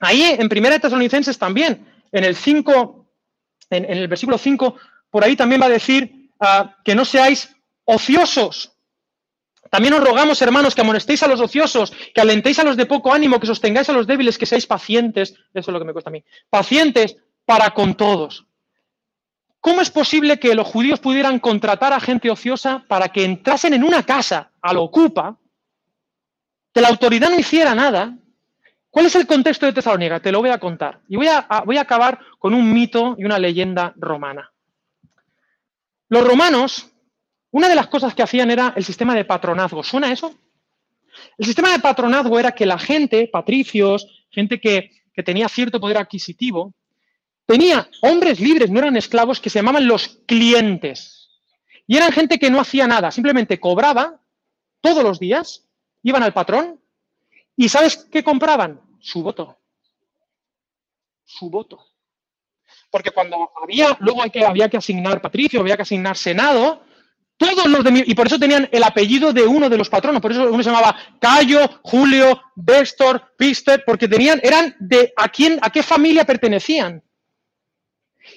[0.00, 3.06] Ahí en Primera de Tesalonicenses también, en el 5,
[3.70, 4.76] en, el versículo 5,
[5.10, 8.72] por ahí también va a decir ah, que no seáis ociosos.
[9.70, 13.12] También os rogamos, hermanos, que amonestéis a los ociosos, que alentéis a los de poco
[13.12, 15.34] ánimo, que sostengáis a los débiles, que seáis pacientes.
[15.54, 16.24] Eso es lo que me cuesta a mí.
[16.48, 17.16] Pacientes
[17.50, 18.46] para con todos.
[19.60, 23.82] ¿Cómo es posible que los judíos pudieran contratar a gente ociosa para que entrasen en
[23.82, 25.36] una casa a lo ocupa,
[26.72, 28.16] que la autoridad no hiciera nada?
[28.88, 30.20] ¿Cuál es el contexto de Tesalónica?
[30.20, 31.00] Te lo voy a contar.
[31.08, 34.52] Y voy a, voy a acabar con un mito y una leyenda romana.
[36.08, 36.88] Los romanos,
[37.50, 39.82] una de las cosas que hacían era el sistema de patronazgo.
[39.82, 40.36] ¿Suena eso?
[41.36, 45.98] El sistema de patronazgo era que la gente, patricios, gente que, que tenía cierto poder
[45.98, 46.74] adquisitivo,
[47.50, 51.30] tenía hombres libres, no eran esclavos, que se llamaban los clientes.
[51.84, 54.20] Y eran gente que no hacía nada, simplemente cobraba
[54.80, 55.66] todos los días,
[56.04, 56.80] iban al patrón
[57.56, 58.80] y ¿sabes qué compraban?
[59.00, 59.58] Su voto.
[61.24, 61.84] Su voto.
[62.88, 66.84] Porque cuando había, luego que, había que asignar patricio, había que asignar senado,
[67.36, 70.30] todos los de y por eso tenían el apellido de uno de los patronos, por
[70.30, 75.70] eso uno se llamaba Cayo, Julio, Destor, Pister, porque tenían, eran de a quién, a
[75.70, 77.02] qué familia pertenecían.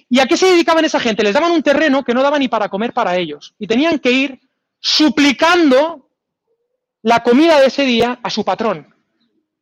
[0.09, 1.23] ¿Y a qué se dedicaban esa gente?
[1.23, 3.53] Les daban un terreno que no daba ni para comer para ellos.
[3.59, 4.39] Y tenían que ir
[4.79, 6.09] suplicando
[7.01, 8.93] la comida de ese día a su patrón.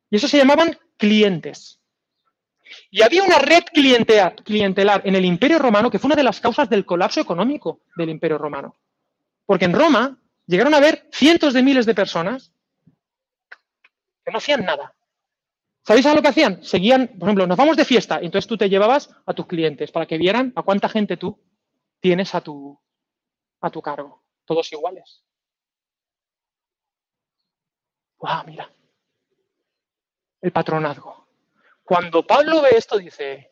[0.10, 1.80] Y eso se llamaban clientes.
[2.90, 6.70] Y había una red clientelar en el Imperio Romano que fue una de las causas
[6.70, 8.76] del colapso económico del Imperio Romano.
[9.46, 12.52] Porque en Roma llegaron a haber cientos de miles de personas
[14.24, 14.94] que no hacían nada.
[15.84, 16.64] ¿Sabéis a lo que hacían?
[16.64, 20.06] Seguían, por ejemplo, nos vamos de fiesta, entonces tú te llevabas a tus clientes para
[20.06, 21.40] que vieran a cuánta gente tú
[22.00, 22.80] tienes a tu,
[23.62, 25.24] a tu cargo, todos iguales.
[28.20, 28.44] ¡Wow!
[28.46, 28.72] Mira.
[30.42, 31.28] El patronazgo.
[31.84, 33.52] Cuando Pablo ve esto, dice,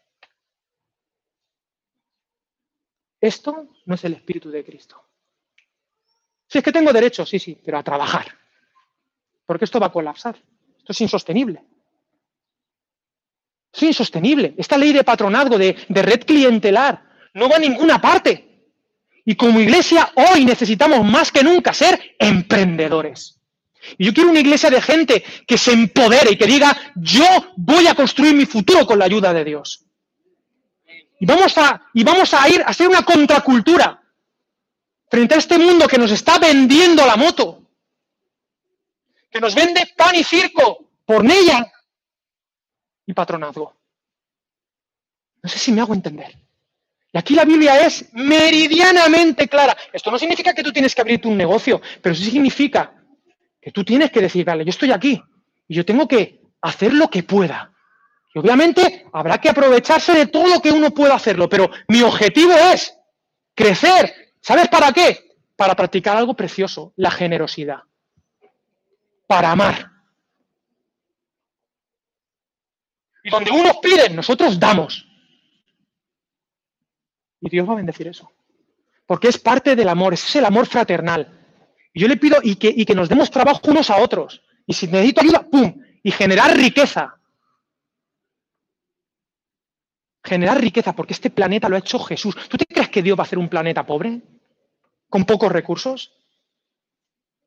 [3.20, 5.04] esto no es el Espíritu de Cristo.
[6.48, 8.28] Si es que tengo derecho, sí, sí, pero a trabajar.
[9.46, 10.36] Porque esto va a colapsar.
[10.78, 11.64] Esto es insostenible.
[13.80, 14.56] Es insostenible.
[14.58, 17.02] Esta ley de patronazgo, de, red clientelar,
[17.34, 18.66] no va a ninguna parte.
[19.24, 23.40] Y como iglesia hoy necesitamos más que nunca ser emprendedores.
[23.98, 27.26] Y yo quiero una iglesia de gente que se empodere y que diga, yo
[27.56, 29.86] voy a construir mi futuro con la ayuda de Dios.
[31.22, 34.04] Y vamos a, y vamos a ir a hacer una contracultura
[35.10, 37.64] frente a este mundo que nos está vendiendo la moto,
[39.32, 41.72] que nos vende pan y circo, por ella
[43.10, 43.76] y patronazgo.
[45.42, 46.38] No sé si me hago entender.
[47.12, 49.76] Y aquí la Biblia es meridianamente clara.
[49.92, 52.94] Esto no significa que tú tienes que abrirte un negocio, pero sí significa
[53.60, 55.20] que tú tienes que decir, vale, yo estoy aquí
[55.68, 57.74] y yo tengo que hacer lo que pueda.
[58.36, 62.54] Y obviamente habrá que aprovecharse de todo lo que uno pueda hacerlo, pero mi objetivo
[62.54, 62.96] es
[63.56, 64.36] crecer.
[64.40, 65.36] ¿Sabes para qué?
[65.56, 67.80] Para practicar algo precioso, la generosidad.
[69.26, 69.90] Para amar.
[73.09, 75.08] Y donde unos piden, nosotros damos.
[77.42, 78.32] Y Dios va a bendecir eso.
[79.06, 81.40] Porque es parte del amor, es el amor fraternal.
[81.94, 84.44] Y yo le pido y que, y que nos demos trabajo unos a otros.
[84.66, 85.82] Y si necesito ayuda, ¡pum!
[86.04, 87.16] Y generar riqueza.
[90.24, 92.36] Generar riqueza, porque este planeta lo ha hecho Jesús.
[92.48, 94.22] ¿Tú te crees que Dios va a hacer un planeta pobre?
[95.10, 96.14] ¿Con pocos recursos?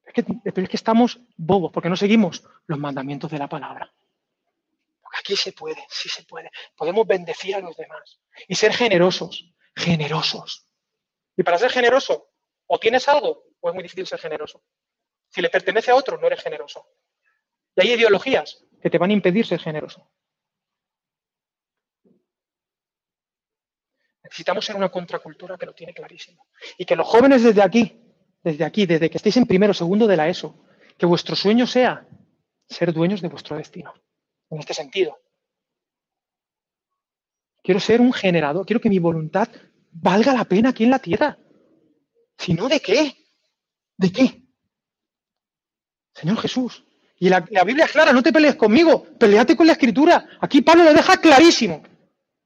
[0.04, 3.92] Es que, es que estamos bobos, porque no seguimos los mandamientos de la palabra.
[5.18, 6.50] Aquí se puede, sí se puede.
[6.76, 10.66] Podemos bendecir a los demás y ser generosos, generosos.
[11.36, 12.30] Y para ser generoso,
[12.66, 14.62] o tienes algo, o es muy difícil ser generoso.
[15.28, 16.86] Si le pertenece a otro, no eres generoso.
[17.76, 20.10] Y hay ideologías que te van a impedir ser generoso.
[24.24, 26.46] Necesitamos ser una contracultura que lo tiene clarísimo.
[26.78, 28.00] Y que los jóvenes desde aquí,
[28.42, 30.64] desde aquí, desde que estéis en primero o segundo de la ESO,
[30.96, 32.06] que vuestro sueño sea
[32.66, 33.92] ser dueños de vuestro destino
[34.52, 35.18] en este sentido.
[37.62, 39.48] Quiero ser un generador, quiero que mi voluntad
[39.92, 41.38] valga la pena aquí en la tierra.
[42.36, 43.16] Si no, ¿de qué?
[43.96, 44.42] ¿De qué?
[46.14, 46.84] Señor Jesús.
[47.18, 50.26] Y la, Biblia es clara, no te pelees conmigo, peleate con la escritura.
[50.40, 51.82] Aquí Pablo lo deja clarísimo.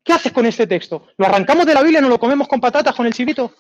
[0.04, 1.08] ¿Qué haces con este texto?
[1.16, 3.54] ¿Lo arrancamos de la Biblia y nos lo comemos con patatas, con el chivito?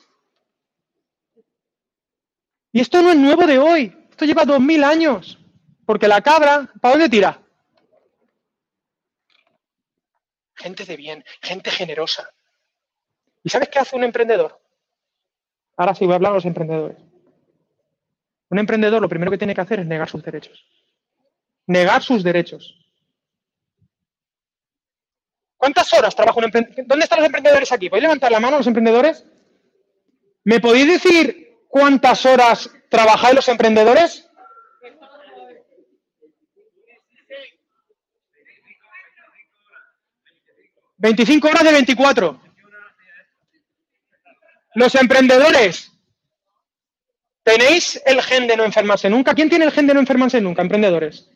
[2.70, 5.38] Y esto no es nuevo de hoy, esto lleva dos mil años.
[5.86, 7.45] Porque la cabra, ¿para dónde tira?
[10.66, 12.28] Gente de bien, gente generosa.
[13.44, 14.60] ¿Y sabes qué hace un emprendedor?
[15.76, 16.98] Ahora sí voy a hablar a los emprendedores.
[18.48, 20.64] Un emprendedor lo primero que tiene que hacer es negar sus derechos.
[21.66, 22.74] Negar sus derechos.
[25.56, 26.86] ¿Cuántas horas trabaja un emprendedor?
[26.86, 27.88] ¿Dónde están los emprendedores aquí?
[27.88, 29.24] ¿Podéis levantar la mano los emprendedores?
[30.44, 34.25] ¿Me podéis decir cuántas horas trabajáis los emprendedores?
[40.98, 42.40] 25 horas de 24.
[44.74, 45.92] Los emprendedores,
[47.42, 49.34] ¿tenéis el gen de no enfermarse nunca?
[49.34, 51.30] ¿Quién tiene el gen de no enfermarse nunca, emprendedores?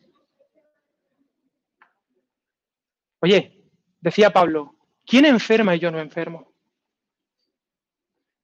[3.21, 6.53] Oye, decía Pablo, ¿quién enferma y yo no enfermo?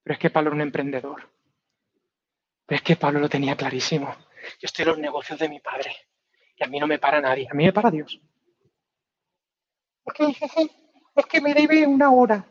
[0.03, 1.29] Pero es que Pablo era un emprendedor.
[2.65, 4.15] Pero es que Pablo lo tenía clarísimo.
[4.59, 5.95] Yo estoy en los negocios de mi padre
[6.55, 8.19] y a mí no me para nadie, a mí me para Dios.
[11.17, 12.45] Es que me debe una hora.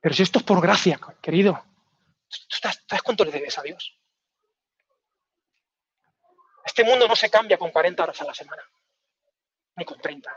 [0.00, 1.64] Pero si esto es por gracia, querido,
[2.48, 3.96] sabes cuánto le debes a Dios?
[6.64, 8.62] Este mundo no se cambia con 40 horas a la semana,
[9.76, 10.30] ni con 30.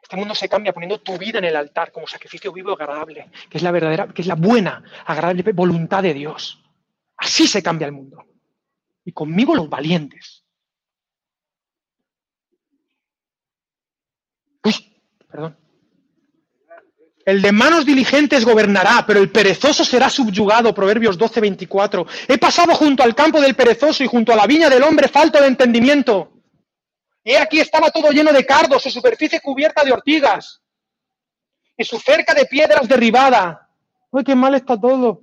[0.00, 3.58] Este mundo se cambia poniendo tu vida en el altar como sacrificio vivo agradable, que
[3.58, 6.62] es la verdadera, que es la buena, agradable voluntad de Dios.
[7.16, 8.24] Así se cambia el mundo.
[9.04, 10.45] Y conmigo los valientes.
[15.30, 15.56] Perdón.
[17.26, 20.72] El de manos diligentes gobernará, pero el perezoso será subyugado.
[20.72, 22.06] Proverbios 12, 24.
[22.28, 25.40] He pasado junto al campo del perezoso y junto a la viña del hombre falto
[25.40, 26.32] de entendimiento.
[27.24, 30.62] Y aquí estaba todo lleno de cardos, su superficie cubierta de ortigas
[31.76, 33.68] y su cerca de piedras derribada.
[34.12, 35.22] ¡Ay, qué mal está todo!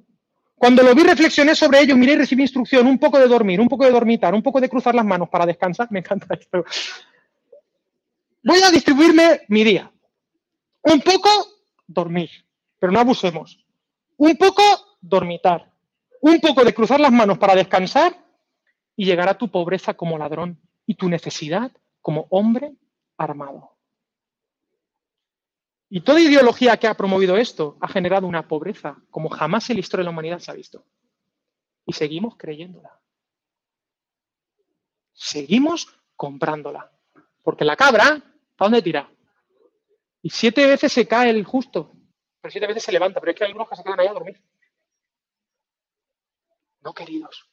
[0.56, 3.70] Cuando lo vi reflexioné sobre ello, miré y recibí instrucción, un poco de dormir, un
[3.70, 5.88] poco de dormitar, un poco de cruzar las manos para descansar.
[5.92, 6.66] Me encanta esto.
[8.44, 9.90] Voy a distribuirme mi día.
[10.84, 11.30] Un poco
[11.88, 12.30] dormir,
[12.80, 13.66] pero no abusemos.
[14.18, 14.62] Un poco
[15.02, 15.72] dormitar.
[16.22, 18.18] Un poco de cruzar las manos para descansar
[18.96, 21.72] y llegar a tu pobreza como ladrón y tu necesidad
[22.02, 22.74] como hombre
[23.18, 23.74] armado.
[25.90, 29.82] Y toda ideología que ha promovido esto ha generado una pobreza como jamás en la
[29.82, 30.86] historia de la humanidad se ha visto.
[31.86, 33.00] Y seguimos creyéndola.
[35.14, 36.92] seguimos comprándola.
[37.44, 38.22] Porque la cabra,
[38.56, 39.10] ¿para dónde tira?
[40.24, 41.92] Y siete veces se cae el justo,
[42.42, 44.14] pero siete veces se levanta, pero es que hay algunos que se quedan ahí a
[44.14, 44.42] dormir.
[46.82, 47.50] No, queridos.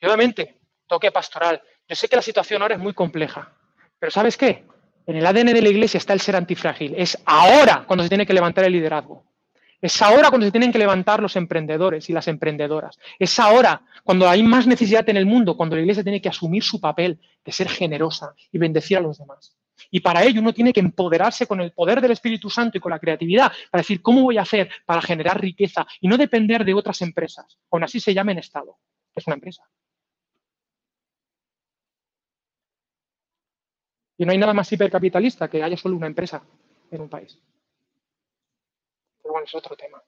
[0.00, 1.62] Y obviamente, toque pastoral.
[1.88, 3.56] Yo sé que la situación ahora es muy compleja,
[4.00, 4.66] pero ¿sabes qué?
[5.06, 6.94] En el ADN de la iglesia está el ser antifrágil.
[6.96, 9.24] Es ahora cuando se tiene que levantar el liderazgo.
[9.80, 12.98] Es ahora cuando se tienen que levantar los emprendedores y las emprendedoras.
[13.20, 16.64] Es ahora cuando hay más necesidad en el mundo, cuando la iglesia tiene que asumir
[16.64, 19.56] su papel de ser generosa y bendecir a los demás.
[19.90, 22.90] Y para ello uno tiene que empoderarse con el poder del Espíritu Santo y con
[22.90, 26.74] la creatividad para decir cómo voy a hacer para generar riqueza y no depender de
[26.74, 28.78] otras empresas, aún así se llamen Estado,
[29.14, 29.62] es una empresa.
[34.18, 36.42] Y no hay nada más hipercapitalista que haya solo una empresa
[36.90, 37.40] en un país.
[39.22, 40.02] Pero bueno, es otro tema.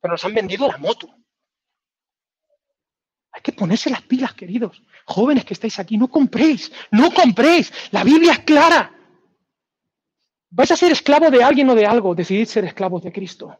[0.00, 1.08] Pero nos han vendido la moto.
[3.34, 4.80] Hay que ponerse las pilas, queridos.
[5.06, 7.72] Jóvenes que estáis aquí, no compréis, no compréis.
[7.90, 8.94] La Biblia es clara.
[10.50, 12.14] ¿Vais a ser esclavo de alguien o de algo?
[12.14, 13.58] Decidid ser esclavos de Cristo,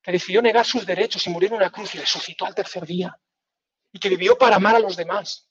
[0.00, 3.18] que decidió negar sus derechos y morir en una cruz y resucitó al tercer día.
[3.92, 5.48] Y que vivió para amar a los demás,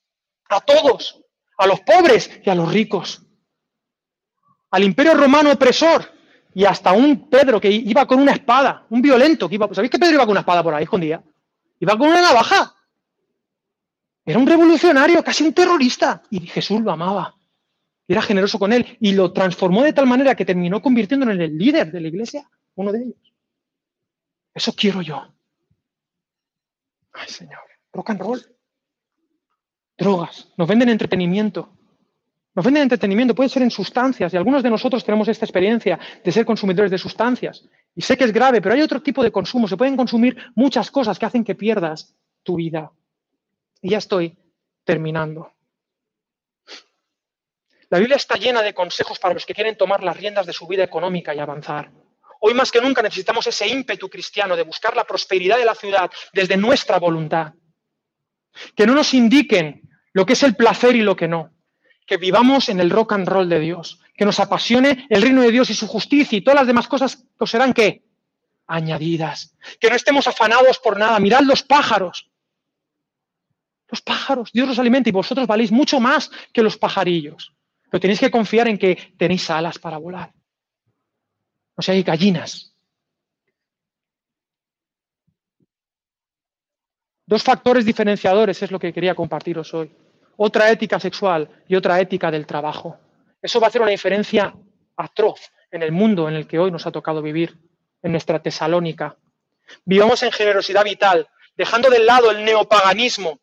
[0.48, 1.22] a todos,
[1.58, 3.22] a los pobres y a los ricos,
[4.72, 6.10] al imperio romano opresor
[6.54, 10.00] y hasta un Pedro que iba con una espada, un violento que iba, ¿sabéis que
[10.00, 11.22] Pedro iba con una espada por ahí escondida?
[11.82, 12.75] Iba con una navaja.
[14.26, 17.36] Era un revolucionario, casi un terrorista, y Jesús lo amaba.
[18.08, 21.58] Era generoso con él y lo transformó de tal manera que terminó convirtiéndolo en el
[21.58, 23.34] líder de la iglesia, uno de ellos.
[24.54, 25.22] Eso quiero yo.
[27.14, 27.60] Ay, Señor,
[27.94, 28.56] rock and roll
[29.98, 31.70] drogas, nos venden entretenimiento.
[32.54, 36.32] Nos venden entretenimiento, puede ser en sustancias, y algunos de nosotros tenemos esta experiencia de
[36.32, 37.68] ser consumidores de sustancias.
[37.94, 39.68] Y sé que es grave, pero hay otro tipo de consumo.
[39.68, 42.92] Se pueden consumir muchas cosas que hacen que pierdas tu vida.
[43.86, 44.36] Y ya estoy
[44.84, 45.54] terminando.
[47.92, 50.66] La Biblia está llena de consejos para los que quieren tomar las riendas de su
[50.66, 51.92] vida económica y avanzar.
[52.42, 56.10] Hoy más que nunca necesitamos ese ímpetu cristiano de buscar la prosperidad de la ciudad
[56.34, 57.54] desde nuestra voluntad.
[58.76, 61.52] Que no nos indiquen lo que es el placer y lo que no.
[62.08, 64.00] Que vivamos en el rock and roll de Dios.
[64.18, 67.24] Que nos apasione el reino de Dios y su justicia y todas las demás cosas
[67.40, 68.04] que serán qué?
[68.66, 69.56] Añadidas.
[69.80, 71.20] Que no estemos afanados por nada.
[71.20, 72.32] Mirad los pájaros.
[73.90, 77.54] Los pájaros, Dios los alimenta y vosotros valéis mucho más que los pajarillos.
[77.90, 80.34] Pero tenéis que confiar en que tenéis alas para volar.
[81.76, 82.76] O sea, hay gallinas
[87.28, 89.92] Dos factores diferenciadores es lo que quería compartiros hoy.
[90.38, 93.00] Otra ética sexual y otra ética del trabajo.
[93.42, 94.54] Eso va a hacer una diferencia
[94.96, 97.58] atroz en el mundo en el que hoy nos ha tocado vivir,
[98.04, 99.18] en nuestra Tesalónica.
[99.86, 101.28] Vivamos en generosidad vital,
[101.58, 103.40] dejando de lado el neopaganismo,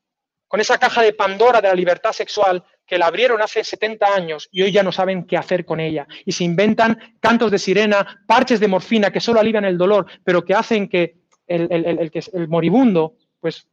[0.52, 4.50] con esa caja de Pandora de la libertad sexual que la abrieron hace 70 años
[4.52, 6.06] y hoy ya no saben qué hacer con ella.
[6.26, 10.44] Y se inventan cantos de sirena, parches de morfina que solo alivian el dolor, pero
[10.44, 13.66] que hacen que el, el moribundo pues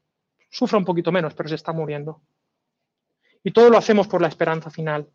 [0.50, 2.22] sufra un poquito menos, pero se está muriendo.
[3.44, 5.06] Y todo lo hacemos por la esperanza final.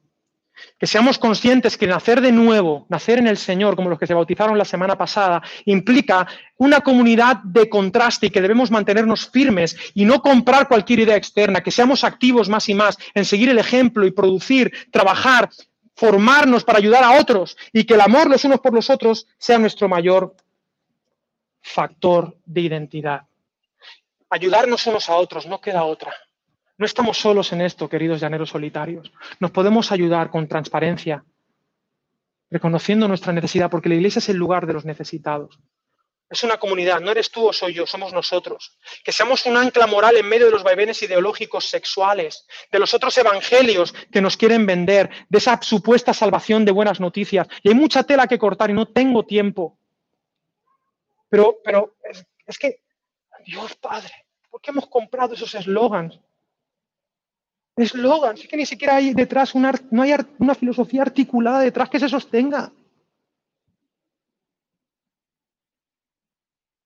[0.78, 4.14] Que seamos conscientes que nacer de nuevo, nacer en el Señor, como los que se
[4.14, 6.26] bautizaron la semana pasada, implica
[6.56, 11.62] una comunidad de contraste y que debemos mantenernos firmes y no comprar cualquier idea externa,
[11.62, 15.50] que seamos activos más y más en seguir el ejemplo y producir, trabajar,
[15.96, 19.58] formarnos para ayudar a otros y que el amor los unos por los otros sea
[19.58, 20.34] nuestro mayor
[21.60, 23.22] factor de identidad
[24.34, 26.12] ayudarnos unos a otros, no queda otra.
[26.76, 29.12] No estamos solos en esto, queridos llaneros solitarios.
[29.38, 31.24] Nos podemos ayudar con transparencia,
[32.50, 35.58] reconociendo nuestra necesidad, porque la iglesia es el lugar de los necesitados.
[36.28, 38.76] Es una comunidad, no eres tú o soy yo, somos nosotros.
[39.04, 43.16] Que seamos un ancla moral en medio de los vaivenes ideológicos sexuales, de los otros
[43.18, 47.46] evangelios que nos quieren vender, de esa supuesta salvación de buenas noticias.
[47.62, 49.78] Y hay mucha tela que cortar y no tengo tiempo.
[51.28, 52.80] Pero, pero es, es que,
[53.44, 56.20] Dios Padre, ¿Por qué hemos comprado esos eslogans?
[57.76, 61.98] Eslogans, es que ni siquiera hay detrás una, no hay una filosofía articulada detrás que
[61.98, 62.72] se sostenga.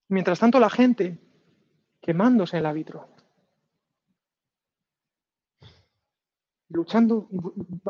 [0.09, 1.18] Mientras tanto, la gente
[2.01, 3.09] quemándose el árbitro,
[6.70, 7.28] luchando,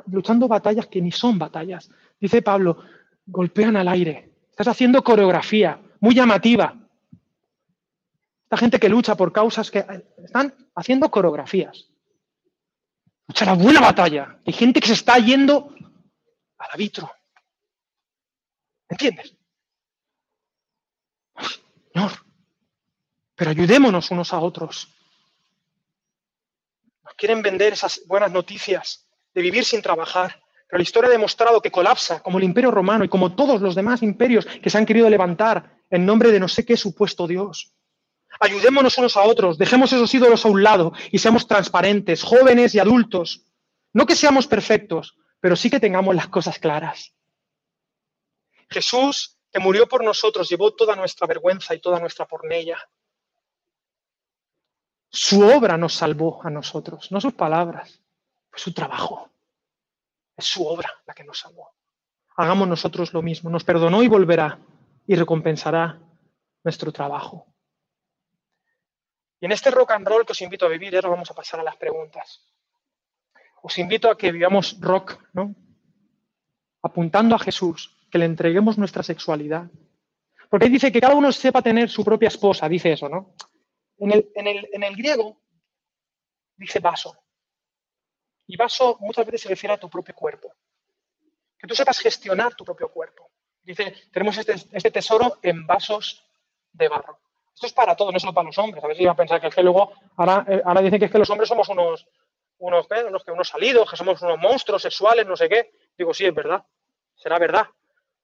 [0.07, 1.91] luchando batallas que ni son batallas.
[2.21, 2.79] Dice Pablo,
[3.27, 4.33] golpean al aire.
[4.51, 6.77] Estás haciendo coreografía muy llamativa.
[8.43, 9.85] Esta gente que lucha por causas que
[10.25, 11.93] están haciendo coreografías.
[13.29, 14.39] Lucha la buena batalla.
[14.47, 15.75] Hay gente que se está yendo
[16.59, 17.13] al arbitro.
[18.89, 19.37] ¿Entiendes?
[21.93, 22.13] Señor,
[23.35, 24.89] pero ayudémonos unos a otros.
[27.05, 30.43] Nos quieren vender esas buenas noticias de vivir sin trabajar.
[30.67, 33.75] Pero la historia ha demostrado que colapsa, como el imperio romano y como todos los
[33.75, 37.75] demás imperios que se han querido levantar en nombre de no sé qué supuesto Dios.
[38.41, 42.79] Ayudémonos unos a otros, dejemos esos ídolos a un lado y seamos transparentes, jóvenes y
[42.79, 43.45] adultos.
[43.93, 47.15] No que seamos perfectos, pero sí que tengamos las cosas claras.
[48.71, 52.79] Jesús, que murió por nosotros, llevó toda nuestra vergüenza y toda nuestra pornella.
[55.11, 58.03] Su obra nos salvó a nosotros, no sus palabras,
[58.51, 59.31] fue su trabajo.
[60.37, 61.73] Es su obra la que nos salvó.
[62.37, 63.51] Hagamos nosotros lo mismo.
[63.51, 64.61] Nos perdonó y volverá
[65.09, 65.99] y recompensará
[66.63, 67.48] nuestro trabajo.
[69.41, 71.61] Y en este rock and roll que os invito a vivir, ahora vamos a pasar
[71.61, 72.45] a las preguntas.
[73.63, 75.55] Os invito a que vivamos rock, ¿no?
[76.83, 79.71] Apuntando a Jesús, que le entreguemos nuestra sexualidad.
[80.49, 83.35] Porque ahí dice que cada uno sepa tener su propia esposa, dice eso, ¿no?
[83.99, 85.41] En el, griego
[86.57, 87.17] dice vaso.
[88.47, 90.55] Y vaso muchas veces se refiere a tu propio cuerpo.
[91.59, 93.31] Que tú sepas gestionar tu propio cuerpo.
[93.63, 96.25] Dice, tenemos este, este tesoro en vasos
[96.73, 97.21] de barro.
[97.59, 98.85] Esto es para todos, no solo para los hombres.
[98.85, 101.07] A ver si iba a pensar que es que luego, ahora, eh, ahora dicen que
[101.07, 102.07] es que los hombres somos unos,
[102.59, 105.73] unos, unos, unos salidos, que somos unos monstruos sexuales, no sé qué.
[105.99, 106.63] Digo, sí, es verdad,
[107.17, 107.67] será verdad.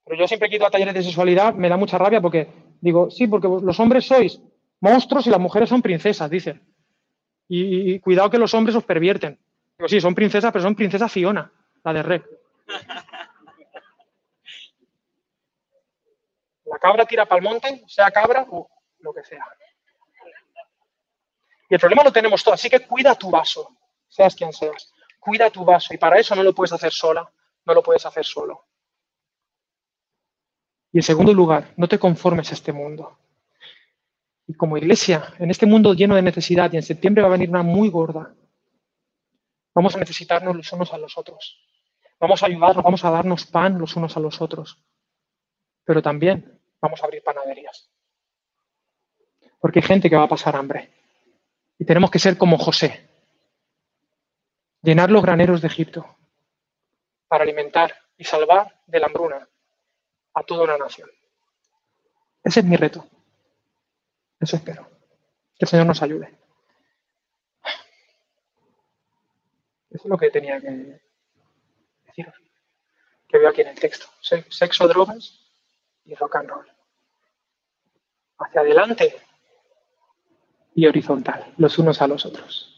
[0.05, 2.47] Pero yo siempre quito a talleres de sexualidad, me da mucha rabia porque
[2.81, 4.41] digo, sí, porque los hombres sois
[4.79, 6.63] monstruos y las mujeres son princesas, dicen.
[7.49, 9.41] Y, cuidado que los hombres os pervierten.
[9.77, 11.51] Digo, sí, son princesas, pero son princesa Fiona,
[11.83, 12.25] la de Rec.
[16.67, 18.69] La cabra tira para el monte, sea cabra o
[19.05, 19.45] lo que sea.
[21.69, 23.77] Y el problema lo tenemos todo, así que cuida tu vaso,
[24.09, 24.93] seas quien seas.
[25.21, 27.31] Cuida tu vaso y para eso no lo puedes hacer sola,
[27.65, 28.65] no lo puedes hacer solo.
[30.93, 33.19] Y en segundo lugar, no te conformes a este mundo.
[34.47, 37.49] Y como iglesia, en este mundo lleno de necesidad, y en septiembre va a venir
[37.49, 38.35] una muy gorda,
[39.75, 41.59] vamos a necesitarnos los unos a los otros.
[42.21, 44.79] Vamos a ayudarnos, vamos a darnos pan los unos a los otros.
[45.85, 47.91] Pero también vamos a abrir panaderías
[49.65, 50.91] porque hay gente que va a pasar hambre.
[51.79, 53.09] Y tenemos que ser como José,
[54.83, 56.19] llenar los graneros de Egipto
[57.29, 59.49] para alimentar y salvar de la hambruna
[60.35, 61.09] a toda una nación.
[62.43, 63.07] Ese es mi reto.
[64.39, 64.87] Eso espero.
[65.59, 66.27] Que el Señor nos ayude.
[69.89, 71.01] Eso es lo que tenía que
[72.05, 72.35] deciros.
[73.27, 74.09] Que veo aquí en el texto.
[74.21, 75.41] Sexo, drogas
[76.05, 76.71] y rock and roll.
[78.37, 79.24] Hacia adelante
[80.75, 82.74] y horizontal, los unos a los otros.